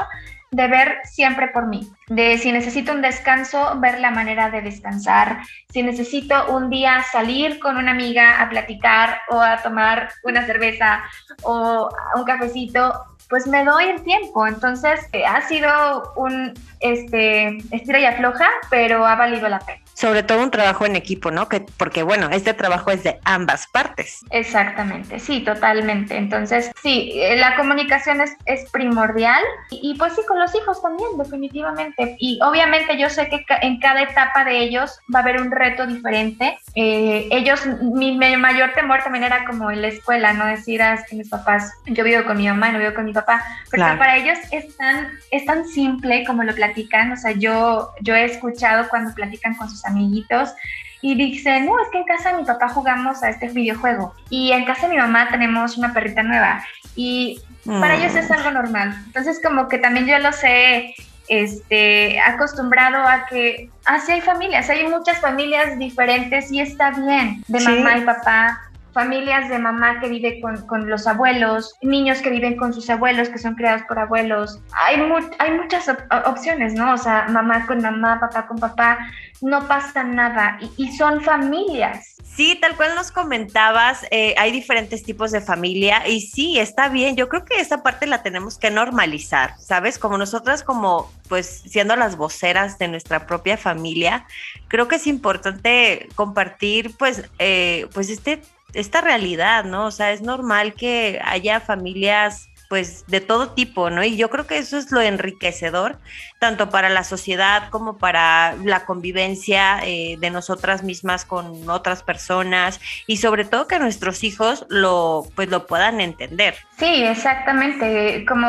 [0.49, 5.41] de ver siempre por mí, de si necesito un descanso, ver la manera de descansar,
[5.71, 11.03] si necesito un día salir con una amiga a platicar o a tomar una cerveza
[11.43, 12.91] o un cafecito,
[13.29, 14.47] pues me doy el tiempo.
[14.47, 15.69] Entonces, eh, ha sido
[16.15, 20.95] un este, estira y afloja, pero ha valido la pena sobre todo un trabajo en
[20.95, 21.47] equipo, ¿no?
[21.47, 24.19] Que, porque bueno, este trabajo es de ambas partes.
[24.29, 26.17] Exactamente, sí, totalmente.
[26.17, 31.09] Entonces, sí, eh, la comunicación es, es primordial y, pues sí, con los hijos también,
[31.17, 32.17] definitivamente.
[32.19, 35.87] Y obviamente yo sé que en cada etapa de ellos va a haber un reto
[35.87, 36.57] diferente.
[36.75, 40.45] Eh, ellos, mi, mayor temor también era como en la escuela, ¿no?
[40.45, 43.41] Decir, ah, que mis papás, yo vivo con mi mamá, no vivo con mi papá,
[43.71, 48.13] pero para ellos es tan, es tan simple como lo platican, o sea, yo, yo
[48.13, 50.53] he escuchado cuando platican con sus amiguitos
[51.01, 54.51] y dicen, no, es que en casa de mi papá jugamos a este videojuego y
[54.51, 56.63] en casa de mi mamá tenemos una perrita nueva
[56.95, 58.33] y para ellos es mm.
[58.33, 58.95] algo normal.
[59.05, 60.95] Entonces como que también yo los he
[61.27, 67.59] este, acostumbrado a que así hay familias, hay muchas familias diferentes y está bien, de
[67.59, 68.61] mamá y papá,
[68.95, 73.27] familias de mamá que vive con, con, los abuelos, niños que viven con sus abuelos,
[73.27, 74.61] que son creados por abuelos.
[74.71, 74.95] Hay,
[75.39, 75.93] hay muchas
[76.25, 76.93] opciones, ¿no?
[76.93, 78.97] O sea, mamá con mamá, papá con papá,
[79.41, 82.15] no pasa nada y, son familias.
[82.23, 87.17] Sí, tal cual nos comentabas, eh, hay diferentes tipos de familia y sí, está bien.
[87.17, 89.99] Yo creo que esa parte la tenemos que normalizar, ¿sabes?
[89.99, 94.25] Como nosotras, como pues siendo las voceras de nuestra propia familia,
[94.69, 98.41] creo que es importante compartir pues, eh, pues este
[98.75, 99.87] esta realidad, ¿no?
[99.87, 104.03] O sea, es normal que haya familias pues de todo tipo, ¿no?
[104.03, 105.99] Y yo creo que eso es lo enriquecedor,
[106.39, 112.79] tanto para la sociedad como para la convivencia eh, de nosotras mismas con otras personas
[113.07, 116.55] y sobre todo que nuestros hijos lo, pues lo puedan entender.
[116.77, 118.25] Sí, exactamente.
[118.27, 118.47] Como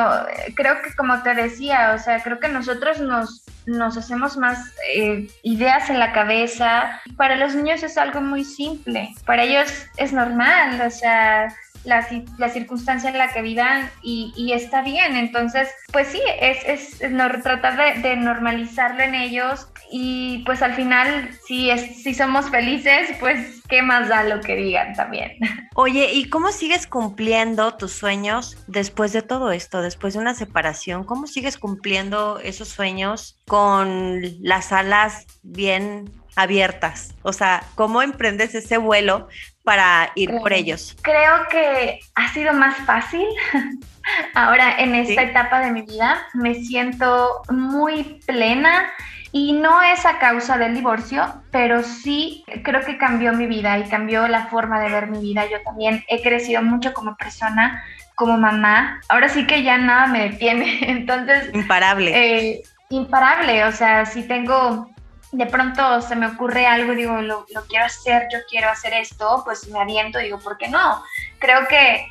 [0.55, 5.27] creo que como te decía, o sea, creo que nosotros nos nos hacemos más eh,
[5.43, 7.01] ideas en la cabeza.
[7.17, 11.53] Para los niños es algo muy simple, para ellos es normal, o sea,
[11.87, 15.17] la, la circunstancia en la que vivan y, está bien.
[15.17, 20.75] Entonces, pues sí, es, es no, tratar de, de, normalizarlo en ellos y pues al
[20.75, 25.33] final, si, es, si somos felices, pues qué más da lo que digan también.
[25.75, 31.05] Oye, ¿y cómo sigues cumpliendo tus sueños después de todo esto, después de una separación?
[31.05, 37.15] ¿Cómo sigues cumpliendo esos sueños con las alas bien abiertas?
[37.23, 39.29] O sea, ¿cómo emprendes ese vuelo
[39.67, 40.97] para ir por ellos?
[41.03, 43.27] Creo que ha sido más fácil.
[44.35, 48.93] Ahora, en esta etapa de mi vida, me siento muy plena
[49.33, 53.89] y no es a causa del divorcio, pero sí creo que cambió mi vida y
[53.89, 55.45] cambió la forma de ver mi vida.
[55.51, 57.83] Yo también he crecido mucho como persona,
[58.15, 59.01] como mamá.
[59.09, 60.79] Ahora sí que ya nada me detiene.
[60.89, 61.53] Entonces...
[61.53, 62.13] Imparable.
[62.15, 63.65] Eh, imparable.
[63.65, 64.89] O sea, si tengo
[65.37, 69.43] de pronto se me ocurre algo, digo, lo, lo, quiero hacer, yo quiero hacer esto,
[69.45, 71.03] pues me aviento, digo, ¿por qué no?
[71.39, 72.07] Creo que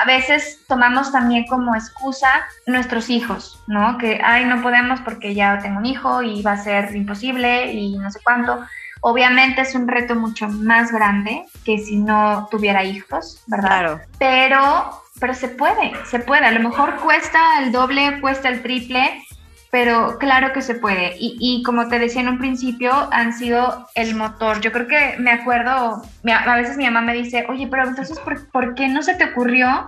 [0.00, 3.98] a veces tomamos también como excusa nuestros hijos, ¿no?
[3.98, 7.98] Que, ay, no podemos porque ya tengo un hijo y va a ser imposible y
[7.98, 8.60] no sé cuánto.
[9.02, 13.68] Obviamente es un reto mucho más grande que si no tuviera hijos, ¿verdad?
[13.68, 14.00] Claro.
[14.18, 16.46] Pero, pero se puede, se puede.
[16.46, 19.24] A lo mejor cuesta el doble, cuesta el triple,
[19.70, 21.14] pero claro que se puede.
[21.18, 24.60] Y, y, como te decía en un principio, han sido el motor.
[24.60, 28.48] Yo creo que me acuerdo, a veces mi mamá me dice, oye, pero entonces, ¿por,
[28.48, 29.86] ¿por qué no se te ocurrió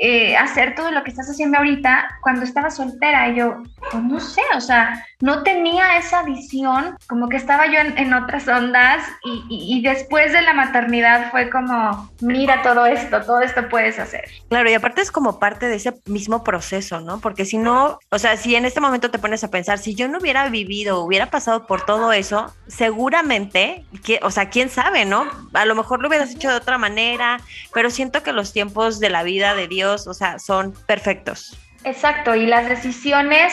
[0.00, 3.28] eh, hacer todo lo que estás haciendo ahorita cuando estaba soltera.
[3.28, 7.78] Y yo, pues no sé, o sea, no tenía esa visión, como que estaba yo
[7.78, 13.40] en, otras ondas y, y, después de la maternidad fue como, mira todo esto, todo
[13.40, 14.24] esto puedes hacer.
[14.48, 17.20] Claro, y aparte es como parte de ese mismo proceso, ¿no?
[17.20, 20.08] Porque si no, o sea, si en este momento te pones a pensar, si yo
[20.08, 25.26] no hubiera vivido, hubiera pasado por todo eso, seguramente, que, o sea, quién sabe, ¿no?
[25.52, 27.40] A lo mejor lo hubieras hecho de otra manera,
[27.72, 31.58] pero siento que los tiempos de la vida de Dios o sea, son perfectos.
[31.84, 33.52] Exacto, y las decisiones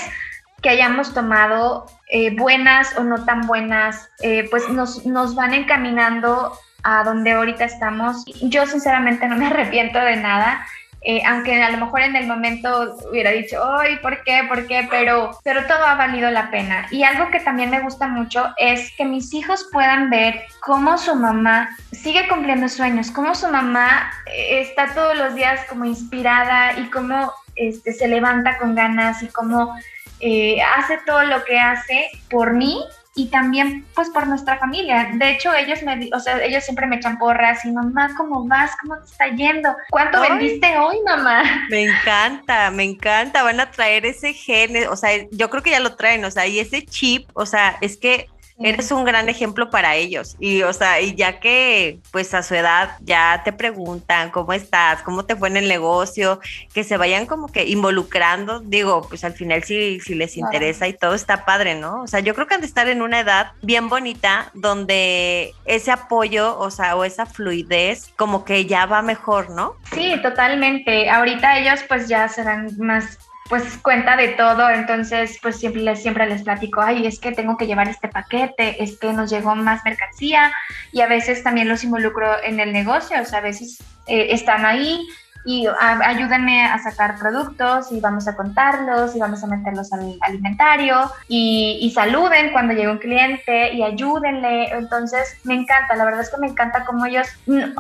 [0.62, 6.54] que hayamos tomado, eh, buenas o no tan buenas, eh, pues nos, nos van encaminando
[6.84, 8.24] a donde ahorita estamos.
[8.42, 10.66] Yo sinceramente no me arrepiento de nada.
[11.04, 14.44] Eh, aunque a lo mejor en el momento hubiera dicho, ay, ¿por qué?
[14.48, 14.88] ¿Por qué?
[14.90, 16.88] Pero, pero todo ha valido la pena.
[16.92, 21.16] Y algo que también me gusta mucho es que mis hijos puedan ver cómo su
[21.16, 26.90] mamá sigue cumpliendo sueños, cómo su mamá eh, está todos los días como inspirada y
[26.92, 29.76] cómo este, se levanta con ganas y cómo
[30.20, 35.10] eh, hace todo lo que hace por mí y también pues por nuestra familia.
[35.14, 38.72] De hecho, ellos me, o sea, ellos siempre me echan porras y mamá, ¿cómo vas?
[38.82, 39.76] ¿Cómo te está yendo?
[39.90, 41.44] ¿Cuánto vendiste hoy, mamá?
[41.70, 43.44] Me encanta, me encanta.
[43.44, 46.48] Van a traer ese gen, o sea, yo creo que ya lo traen, o sea,
[46.48, 48.30] y ese chip, o sea, es que
[48.64, 50.36] eres un gran ejemplo para ellos.
[50.40, 55.02] Y, o sea, y ya que, pues a su edad ya te preguntan cómo estás,
[55.04, 56.40] cómo te fue en el negocio,
[56.74, 60.94] que se vayan como que involucrando, digo, pues al final si, si les interesa y
[60.94, 62.02] todo está padre, ¿no?
[62.02, 65.92] O sea, yo creo que han de estar en una edad bien bonita donde ese
[65.92, 69.76] apoyo, o sea, o esa fluidez, como que ya va mejor, ¿no?
[69.94, 71.10] Sí, totalmente.
[71.10, 73.18] Ahorita ellos pues ya serán más
[73.52, 77.58] pues cuenta de todo, entonces pues siempre les, siempre les platico, ay, es que tengo
[77.58, 80.54] que llevar este paquete, es que nos llegó más mercancía
[80.94, 84.66] y a veces también los involucro en el negocio, o sea, a veces eh, están
[84.66, 85.06] ahí
[85.46, 91.12] y ayúdenme a sacar productos y vamos a contarlos y vamos a meterlos al alimentario
[91.28, 94.70] y, y, saluden cuando llegue un cliente y ayúdenle.
[94.72, 97.28] Entonces me encanta, la verdad es que me encanta como ellos,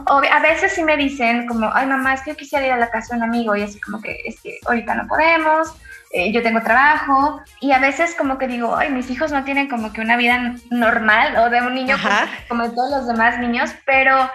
[0.07, 2.89] a veces sí me dicen como, ay mamá, es que yo quisiera ir a la
[2.89, 5.75] casa de un amigo y así como que es que ahorita no podemos
[6.13, 9.69] eh, yo tengo trabajo y a veces como que digo, ay, mis hijos no tienen
[9.69, 13.71] como que una vida normal o de un niño como, como todos los demás niños,
[13.85, 14.29] pero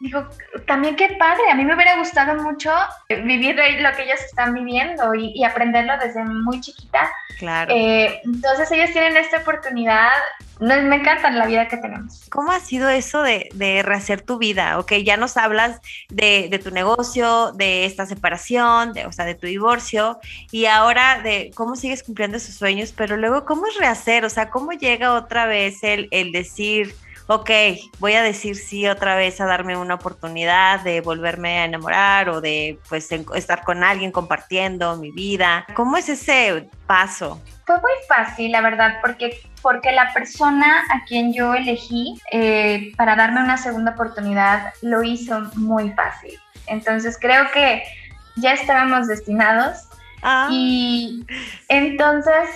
[0.00, 0.26] digo,
[0.66, 2.72] también qué padre, a mí me hubiera gustado mucho
[3.08, 7.10] vivir lo que ellos están viviendo y, aprenderlo desde muy chiquita.
[7.38, 7.74] Claro.
[7.74, 10.10] Eh, entonces ellos tienen esta oportunidad,
[10.58, 12.28] me encanta la vida que tenemos.
[12.30, 14.78] ¿Cómo ha sido eso de, de rehacer tu vida?
[14.78, 19.34] Ok, ya nos hablas de, de, tu negocio, de esta separación, de, o sea, de
[19.34, 20.18] tu divorcio,
[20.50, 24.24] y ahora de cómo sigues cumpliendo esos sueños, pero luego, ¿cómo es rehacer?
[24.24, 26.94] O sea, ¿cómo llega otra vez el, el decir
[27.30, 27.50] ok,
[28.00, 32.40] voy a decir sí otra vez a darme una oportunidad de volverme a enamorar o
[32.40, 35.64] de pues estar con alguien compartiendo mi vida.
[35.74, 37.40] ¿Cómo es ese paso?
[37.66, 43.14] Fue muy fácil, la verdad, porque, porque la persona a quien yo elegí eh, para
[43.14, 46.36] darme una segunda oportunidad lo hizo muy fácil.
[46.66, 47.84] Entonces creo que
[48.38, 49.86] ya estábamos destinados
[50.22, 50.48] Ah.
[50.50, 51.24] Y
[51.68, 52.48] entonces,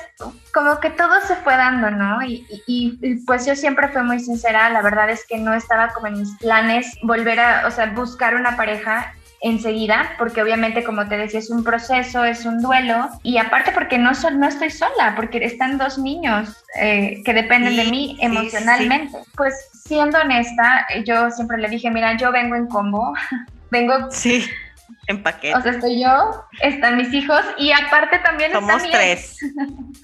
[0.53, 2.23] como que todo se fue dando, ¿no?
[2.23, 6.09] Y, y, pues yo siempre fui muy sincera, la verdad es que no estaba como
[6.09, 11.19] en mis planes volver a, o sea, buscar una pareja enseguida, porque obviamente, como te
[11.19, 15.45] decía, es un proceso, es un duelo, y aparte porque no, no estoy sola, porque
[15.45, 19.19] están dos niños eh, que dependen de mí emocionalmente.
[19.37, 23.13] pues siendo honesta, yo siempre le dije, mira, yo vengo en combo,
[23.71, 24.11] vengo...
[24.11, 24.45] Sí
[25.07, 25.57] en paquete.
[25.57, 29.39] O sea, estoy yo, están mis hijos y aparte también Somos tres.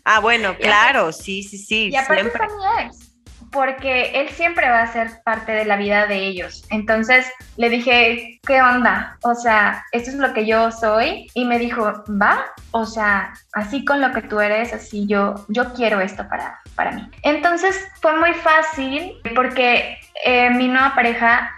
[0.04, 1.88] Ah, bueno, claro, sí, sí, sí.
[1.90, 3.10] Y aparte está mi ex,
[3.50, 6.64] porque él siempre va a ser parte de la vida de ellos.
[6.70, 9.18] Entonces le dije, ¿qué onda?
[9.22, 11.26] O sea, esto es lo que yo soy.
[11.34, 15.72] Y me dijo, va, o sea, así con lo que tú eres, así yo, yo
[15.74, 17.08] quiero esto para, para mí.
[17.22, 21.52] Entonces fue muy fácil porque eh, mi nueva pareja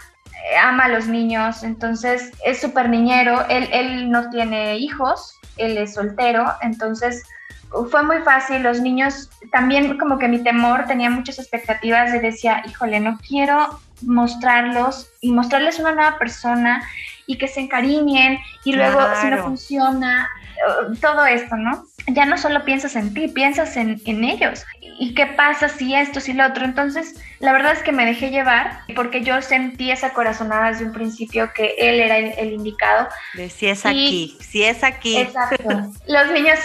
[0.61, 5.93] ama a los niños, entonces es súper niñero, él, él no tiene hijos, él es
[5.93, 7.23] soltero, entonces
[7.89, 12.61] fue muy fácil, los niños también como que mi temor tenía muchas expectativas de decía,
[12.67, 16.83] híjole, no quiero mostrarlos y mostrarles una nueva persona
[17.25, 20.29] y que se encariñen y luego si no funciona,
[21.01, 21.85] todo esto, ¿no?
[22.07, 24.65] Ya no solo piensas en ti, piensas en, en ellos.
[24.81, 26.65] ¿Y qué pasa si esto, si lo otro?
[26.65, 30.93] Entonces, la verdad es que me dejé llevar porque yo sentí esa corazonada desde un
[30.93, 33.07] principio que él era el, indicado.
[33.33, 35.17] De si es aquí, si es aquí.
[35.17, 35.91] Exacto.
[36.07, 36.59] Los niños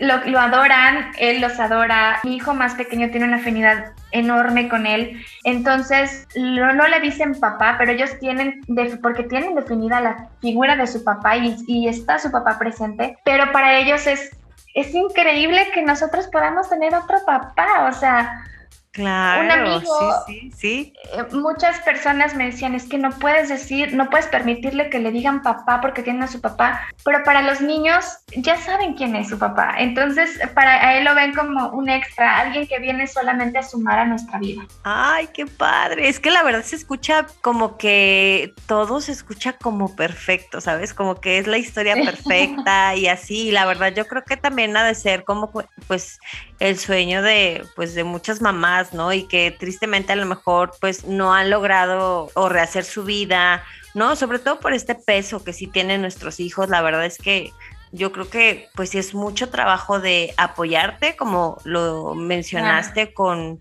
[0.00, 2.20] lo, lo, adoran, él los adora.
[2.24, 5.22] Mi hijo más pequeño tiene una afinidad enorme con él.
[5.44, 8.60] Entonces, no, le dicen papá, pero ellos tienen,
[9.02, 13.52] porque tienen definida la figura de su papá y, y está su papá presente, pero
[13.52, 14.30] para ellos es
[14.74, 18.44] es increíble que nosotros podamos tener otro papá, o sea,
[18.92, 20.92] Claro, un amigo, sí, sí, sí.
[21.12, 25.12] Eh, muchas personas me decían, es que no puedes decir, no puedes permitirle que le
[25.12, 28.04] digan papá porque tiene a su papá, pero para los niños
[28.36, 32.66] ya saben quién es su papá, entonces para él lo ven como un extra, alguien
[32.66, 34.66] que viene solamente a sumar a nuestra vida.
[34.84, 39.94] Ay, qué padre, es que la verdad se escucha como que todo se escucha como
[39.96, 40.94] perfecto, ¿sabes?
[40.94, 44.76] Como que es la historia perfecta y así, y la verdad yo creo que también
[44.76, 45.52] ha de ser como
[45.86, 46.18] pues
[46.58, 49.12] el sueño de pues de muchas mamás, ¿no?
[49.12, 53.64] Y que tristemente a lo mejor pues no han logrado o rehacer su vida,
[53.94, 54.16] ¿no?
[54.16, 57.52] Sobre todo por este peso que sí tienen nuestros hijos, la verdad es que
[57.92, 63.60] yo creo que pues sí es mucho trabajo de apoyarte, como lo mencionaste con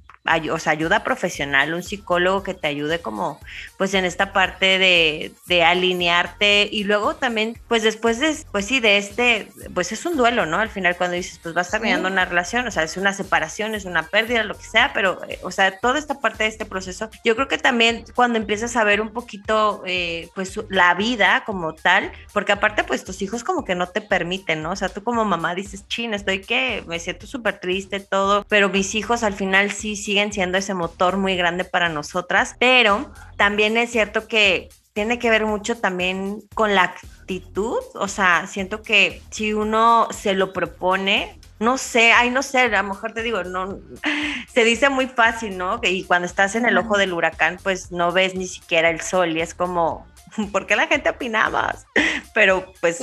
[0.52, 3.40] o sea, ayuda profesional, un psicólogo que te ayude como
[3.78, 8.80] pues en esta parte de, de, alinearte y luego también pues después de, pues sí,
[8.80, 10.60] de este, pues es un duelo, ¿no?
[10.60, 13.86] Al final cuando dices pues vas terminando una relación, o sea, es una separación, es
[13.86, 17.10] una pérdida, lo que sea, pero eh, o sea, toda esta parte de este proceso,
[17.24, 21.74] yo creo que también cuando empiezas a ver un poquito eh, pues la vida como
[21.74, 24.72] tal, porque aparte pues tus hijos como que no te permiten, ¿no?
[24.72, 28.70] O sea, tú como mamá dices, chin, estoy que me siento súper triste, todo, pero
[28.70, 33.12] mis hijos al final sí, sí siguen siendo ese motor muy grande para nosotras, pero
[33.36, 38.82] también es cierto que tiene que ver mucho también con la actitud, o sea, siento
[38.82, 43.22] que si uno se lo propone, no sé, ay, no sé, a lo mejor te
[43.22, 43.78] digo, no,
[44.54, 45.80] se dice muy fácil, ¿no?
[45.84, 49.38] Y cuando estás en el ojo del huracán, pues no ves ni siquiera el sol
[49.38, 50.08] y es como,
[50.52, 51.86] ¿por qué la gente opina más?
[52.34, 53.00] Pero pues,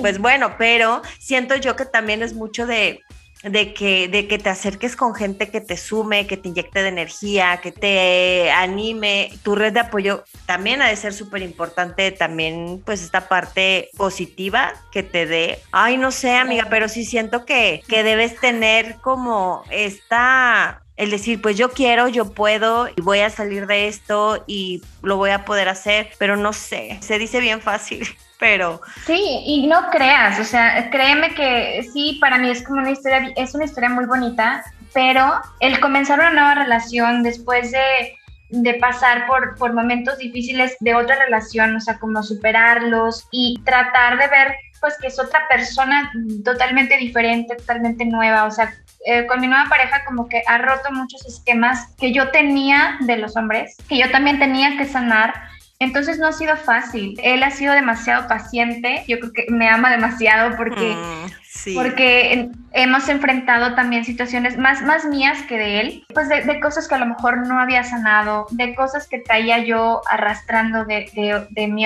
[0.00, 3.02] pues bueno, pero siento yo que también es mucho de,
[3.44, 6.88] de que, de que te acerques con gente que te sume, que te inyecte de
[6.88, 9.30] energía, que te anime.
[9.42, 14.72] Tu red de apoyo también ha de ser súper importante, también pues esta parte positiva
[14.92, 15.58] que te dé.
[15.72, 21.40] Ay, no sé, amiga, pero sí siento que, que debes tener como esta el decir,
[21.42, 25.44] pues yo quiero, yo puedo y voy a salir de esto y lo voy a
[25.44, 28.06] poder hacer, pero no sé, se dice bien fácil.
[28.36, 32.90] Pero sí, y no creas, o sea, créeme que sí, para mí es como una
[32.90, 38.18] historia, es una historia muy bonita, pero el comenzar una nueva relación después de
[38.62, 44.18] de pasar por, por momentos difíciles de otra relación, o sea, como superarlos y tratar
[44.18, 46.12] de ver pues que es otra persona
[46.44, 48.74] totalmente diferente, totalmente nueva, o sea,
[49.04, 53.18] eh, con mi nueva pareja como que ha roto muchos esquemas que yo tenía de
[53.18, 55.34] los hombres, que yo también tenía que sanar.
[55.78, 57.18] Entonces no ha sido fácil.
[57.22, 59.04] Él ha sido demasiado paciente.
[59.06, 65.04] Yo creo que me ama demasiado porque, mm, porque hemos enfrentado también situaciones más, más
[65.04, 66.04] mías que de él.
[66.14, 70.00] Pues de, cosas que a lo mejor no había sanado, de cosas que traía yo
[70.08, 71.84] arrastrando de, de, de mi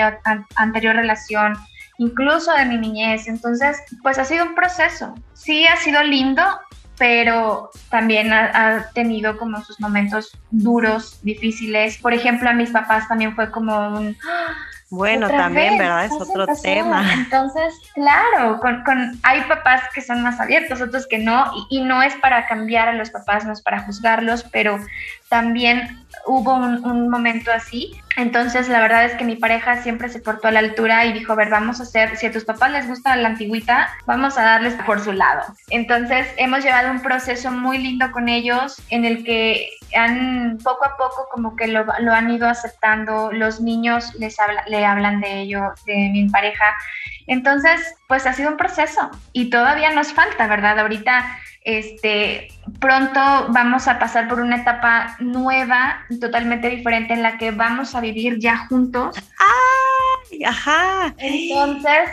[0.55, 1.57] anterior relación
[1.99, 3.27] incluso de mi niñez.
[3.27, 5.13] Entonces, pues ha sido un proceso.
[5.33, 6.43] Sí ha sido lindo,
[6.99, 11.97] pero también ha, tenido como sus momentos duros, difíciles.
[11.97, 14.17] Por ejemplo, a mis papás también fue como un...
[14.91, 16.05] Bueno, también, ¿verdad?
[16.05, 17.13] Es otro tema.
[17.13, 21.83] Entonces, claro, con, con, hay papás que son más abiertos, otros que no, y, y,
[21.83, 24.79] no es para cambiar a los papás, no es para juzgarlos, pero
[25.29, 27.91] también hubo un, momento así.
[28.17, 31.33] Entonces, la verdad es que mi pareja siempre se portó a la altura y dijo,
[31.33, 34.43] a ver, vamos a hacer, si a tus papás les gusta la antigüita, vamos a
[34.43, 35.41] darles por su lado.
[35.69, 40.97] Entonces, hemos llevado un proceso muy lindo con ellos en el que han poco a
[40.97, 43.31] poco como que lo, lo han ido aceptando.
[43.31, 46.65] Los niños les habla, le hablan de ello, de mi pareja.
[47.27, 50.79] Entonces, pues ha sido un proceso y todavía nos falta, ¿verdad?
[50.79, 51.25] Ahorita
[51.61, 52.47] este,
[52.79, 58.01] pronto vamos a pasar por una etapa nueva, totalmente diferente, en la que vamos a
[58.01, 59.15] vivir ya juntos.
[59.39, 60.43] ¡Ay!
[60.43, 61.13] Ajá.
[61.17, 62.09] Entonces,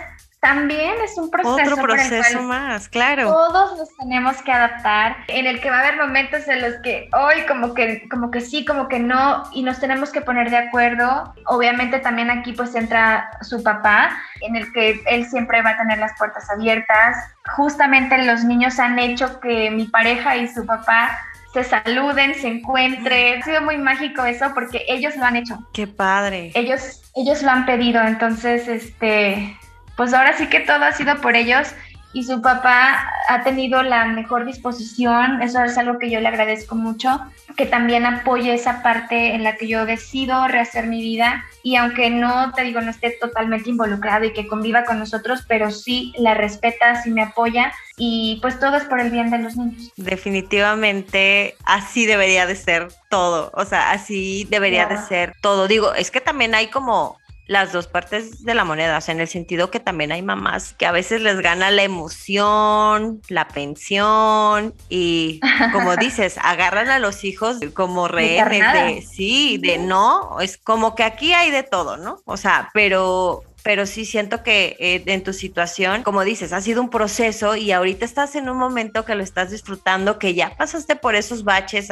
[0.46, 1.72] también es un proceso.
[1.72, 3.28] Otro proceso más, claro.
[3.28, 7.08] Todos nos tenemos que adaptar, en el que va a haber momentos en los que
[7.12, 10.58] hoy como que, como que sí, como que no, y nos tenemos que poner de
[10.58, 11.34] acuerdo.
[11.46, 15.98] Obviamente también aquí pues entra su papá, en el que él siempre va a tener
[15.98, 17.16] las puertas abiertas.
[17.56, 21.18] Justamente los niños han hecho que mi pareja y su papá
[21.54, 23.42] se saluden, se encuentren.
[23.42, 25.58] Ha sido muy mágico eso porque ellos lo han hecho.
[25.72, 26.52] Qué padre.
[26.54, 29.56] Ellos, ellos lo han pedido, entonces, este,
[29.96, 31.68] pues ahora sí que todo ha sido por ellos
[32.16, 36.74] y su papá ha tenido la mejor disposición, eso es algo que yo le agradezco
[36.74, 37.20] mucho,
[37.58, 42.08] que también apoye esa parte en la que yo decido rehacer mi vida y aunque
[42.08, 46.32] no, te digo, no esté totalmente involucrado y que conviva con nosotros, pero sí la
[46.32, 49.92] respeta, sí me apoya y pues todo es por el bien de los niños.
[49.96, 55.68] Definitivamente así debería de ser todo, o sea, así debería de ser todo.
[55.68, 59.20] Digo, es que también hay como las dos partes de la moneda, o sea, en
[59.20, 64.74] el sentido que también hay mamás que a veces les gana la emoción, la pensión
[64.88, 65.40] y
[65.72, 71.04] como dices, agarran a los hijos como rehenes de, sí, de no, es como que
[71.04, 72.20] aquí hay de todo, ¿no?
[72.24, 76.80] O sea, pero pero sí siento que eh, en tu situación, como dices, ha sido
[76.80, 80.94] un proceso y ahorita estás en un momento que lo estás disfrutando, que ya pasaste
[80.94, 81.88] por esos baches,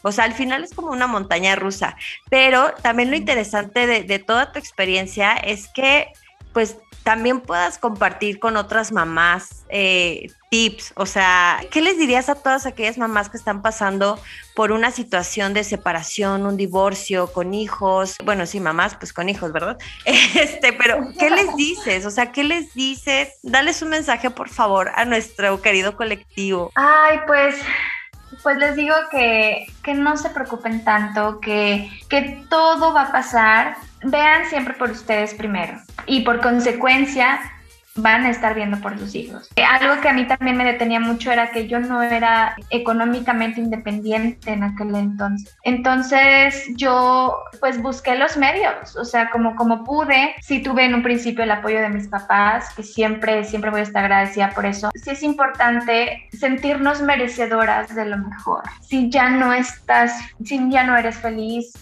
[0.00, 1.98] o sea, al final es como una montaña rusa,
[2.30, 6.06] pero también lo interesante de, de toda tu experiencia es que
[6.54, 12.34] pues también puedas compartir con otras mamás eh, tips, o sea, ¿qué les dirías a
[12.34, 14.18] todas aquellas mamás que están pasando
[14.54, 18.16] por una situación de separación, un divorcio, con hijos?
[18.24, 19.78] Bueno, sí, mamás, pues con hijos, ¿verdad?
[20.04, 22.06] Este, pero ¿qué les dices?
[22.06, 23.38] O sea, ¿qué les dices?
[23.42, 26.70] Dales un mensaje, por favor, a nuestro querido colectivo.
[26.74, 27.56] Ay, pues
[28.42, 33.76] pues les digo que, que, no se preocupen tanto, que, que todo va a pasar.
[34.04, 37.40] Vean siempre por ustedes primero y por consecuencia
[37.98, 39.48] van a estar viendo por sus hijos.
[39.56, 44.52] Algo que a mí también me detenía mucho era que yo no era económicamente independiente
[44.52, 45.56] en aquel entonces.
[45.62, 50.34] Entonces yo pues busqué los medios, o sea, como, como pude.
[50.40, 53.84] Sí tuve en un principio el apoyo de mis papás, que siempre, siempre voy a
[53.84, 54.90] estar agradecida por eso.
[54.94, 58.62] Sí es importante sentirnos merecedoras de lo mejor.
[58.80, 60.12] Si ya no estás,
[60.44, 61.72] si ya no eres feliz,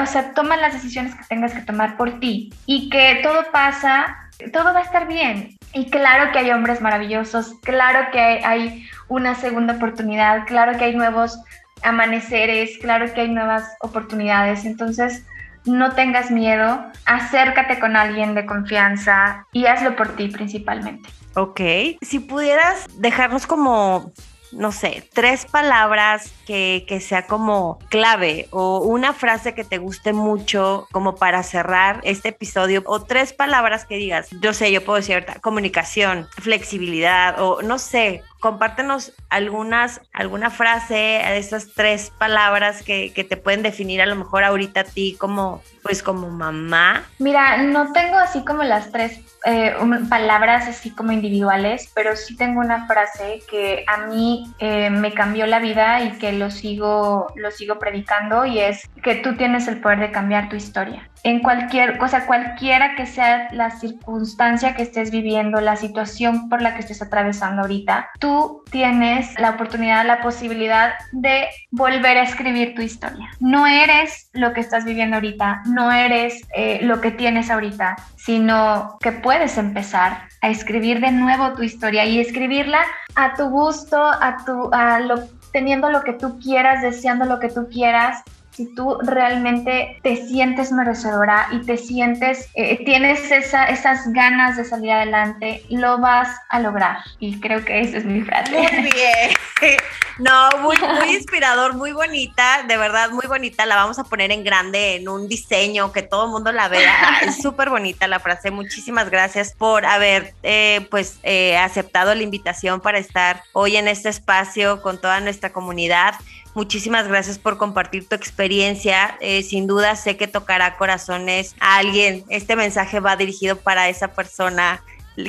[0.00, 4.23] o sea, toma las decisiones que tengas que tomar por ti y que todo pasa
[4.52, 5.56] todo va a estar bien.
[5.72, 10.94] Y claro que hay hombres maravillosos, claro que hay una segunda oportunidad, claro que hay
[10.94, 11.38] nuevos
[11.82, 14.64] amaneceres, claro que hay nuevas oportunidades.
[14.64, 15.24] Entonces,
[15.64, 21.08] no tengas miedo, acércate con alguien de confianza y hazlo por ti principalmente.
[21.36, 21.60] Ok,
[22.02, 24.12] si pudieras dejarnos como
[24.54, 30.12] no sé, tres palabras que, que, sea como clave o una frase que te guste
[30.12, 34.96] mucho como para cerrar este episodio o tres palabras que digas, yo sé, yo puedo
[34.96, 43.12] decir comunicación, flexibilidad o no sé, compártenos algunas, alguna frase de esas tres palabras que,
[43.14, 47.04] que, te pueden definir a lo mejor ahorita a ti como, pues como mamá.
[47.18, 49.74] Mira, no tengo así como las tres eh,
[50.08, 55.46] palabras así como individuales, pero sí tengo una frase que a mí eh, me cambió
[55.46, 59.82] la vida y que lo sigo, lo sigo predicando y es que tú tienes el
[59.82, 61.10] poder de cambiar tu historia.
[61.22, 66.74] En cualquier cosa, cualquiera que sea la circunstancia que estés viviendo, la situación por la
[66.74, 72.82] que estés atravesando ahorita, tú tienes la oportunidad, la posibilidad de volver a escribir tu
[72.82, 73.30] historia.
[73.40, 78.96] No eres lo que estás viviendo ahorita, no eres eh, lo que tienes ahorita, sino
[79.00, 82.80] que puedes empezar a escribir de nuevo tu historia y escribirla
[83.16, 87.48] a tu gusto, a tu, a lo, teniendo lo que tú quieras, deseando lo que
[87.48, 88.22] tú quieras,
[88.54, 94.64] si tú realmente te sientes merecedora y te sientes, eh, tienes esa, esas ganas de
[94.64, 96.98] salir adelante, lo vas a lograr.
[97.18, 98.52] Y creo que esa es mi frase.
[98.52, 99.30] Muy bien.
[100.18, 103.66] No, muy, muy inspirador, muy bonita, de verdad, muy bonita.
[103.66, 107.18] La vamos a poner en grande en un diseño que todo el mundo la vea.
[107.22, 108.52] Es súper bonita la frase.
[108.52, 114.08] Muchísimas gracias por haber, eh, pues, eh, aceptado la invitación para estar hoy en este
[114.08, 116.14] espacio con toda nuestra comunidad.
[116.54, 119.16] Muchísimas gracias por compartir tu experiencia.
[119.20, 122.24] Eh, sin duda sé que tocará corazones a alguien.
[122.28, 124.82] Este mensaje va dirigido para esa persona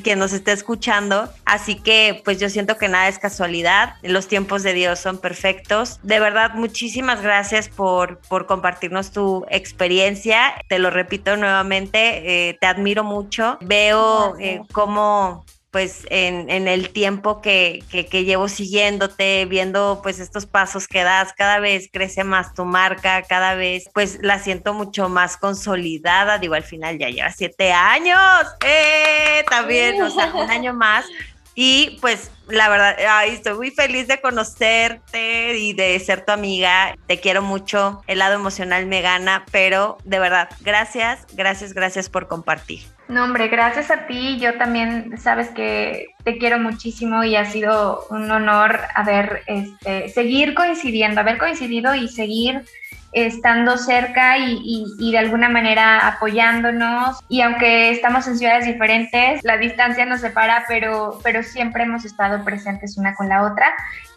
[0.03, 1.29] que nos esté escuchando.
[1.45, 3.95] Así que pues yo siento que nada es casualidad.
[4.01, 5.99] Los tiempos de Dios son perfectos.
[6.03, 10.53] De verdad, muchísimas gracias por, por compartirnos tu experiencia.
[10.67, 13.57] Te lo repito nuevamente, eh, te admiro mucho.
[13.61, 15.45] Veo eh, cómo
[15.75, 21.89] pues en, el tiempo que, llevo siguiéndote, viendo pues estos pasos que das, cada vez
[21.91, 26.97] crece más tu marca, cada vez pues la siento mucho más consolidada, digo, al final
[26.97, 28.17] ya lleva siete años,
[28.65, 29.43] ¡eh!
[29.49, 31.07] También, o sea, un año más.
[31.55, 36.95] Y pues la verdad, estoy muy feliz de conocerte y de ser tu amiga.
[37.05, 38.01] Te quiero mucho.
[38.07, 42.94] El lado emocional me gana, pero de verdad, gracias, gracias, gracias por compartir.
[43.07, 44.39] No, hombre, gracias a ti.
[44.39, 50.55] Yo también sabes que te quiero muchísimo y ha sido un honor haber, este, seguir
[50.55, 52.63] coincidiendo, haber coincidido y seguir
[53.11, 57.19] estando cerca y, y, de alguna manera apoyándonos.
[57.29, 62.43] Y aunque estamos en ciudades diferentes, la distancia nos separa, pero, pero siempre hemos estado
[62.43, 63.67] presentes una con la otra.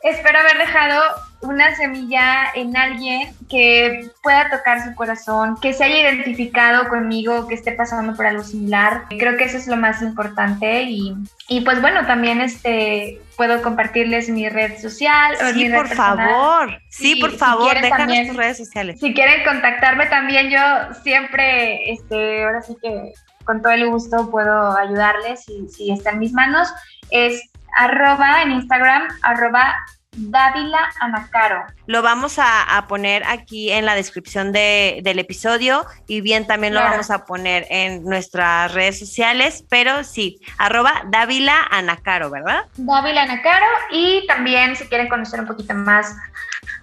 [0.03, 1.03] Espero haber dejado
[1.41, 7.55] una semilla en alguien que pueda tocar su corazón, que se haya identificado conmigo, que
[7.55, 9.05] esté pasando por algo similar.
[9.09, 11.15] Creo que eso es lo más importante y,
[11.49, 15.37] y pues bueno, también este puedo compartirles mi red social.
[15.37, 16.81] Sí, mi red por favor.
[16.91, 18.99] Sí, por favor, si déjanos tus redes sociales.
[19.01, 20.59] Si quieren contactarme también, yo
[21.05, 23.13] siempre, este, ahora sí que
[23.45, 26.69] con todo el gusto puedo ayudarles si, si está en mis manos.
[27.11, 27.49] Es
[27.79, 29.75] arroba en Instagram, arroba
[30.13, 31.65] Dávila Anacaro.
[31.87, 37.11] Lo vamos a, poner aquí en la descripción del episodio y bien también lo vamos
[37.11, 42.65] a poner en nuestras redes sociales, pero sí, arroba Dávila Anacaro, ¿verdad?
[42.77, 46.17] Dávila Anacaro y también si quieren conocer un poquito más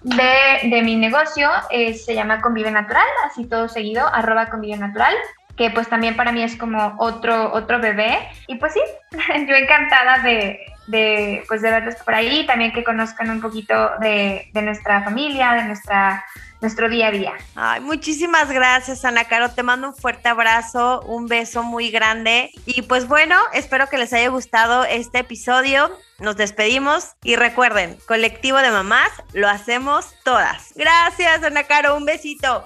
[0.02, 5.14] de, mi negocio, eh, se llama Convive Natural, así todo seguido, arroba Convive Natural
[5.56, 8.28] que pues también para mí es como otro, otro bebé.
[8.46, 8.80] Y pues sí,
[9.48, 14.48] yo encantada de, de, pues de verlos por ahí, también que conozcan un poquito de,
[14.52, 16.24] de nuestra familia, de nuestra
[16.60, 17.32] nuestro día a día.
[17.54, 19.50] Ay, muchísimas gracias, Ana Caro.
[19.50, 22.50] Te mando un fuerte abrazo, un beso muy grande.
[22.64, 25.90] Y pues bueno, espero que les haya gustado este episodio.
[26.18, 30.72] Nos despedimos y recuerden, colectivo de mamás, lo hacemos todas.
[30.74, 31.96] Gracias, Ana Caro.
[31.96, 32.64] Un besito.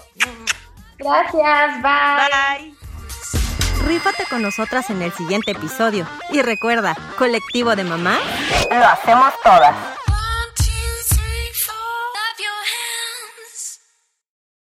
[0.99, 2.71] Gracias, bye.
[2.71, 2.80] Bye.
[3.87, 6.07] Rífate con nosotras en el siguiente episodio.
[6.31, 8.19] Y recuerda, colectivo de mamá,
[8.71, 9.75] lo hacemos todas.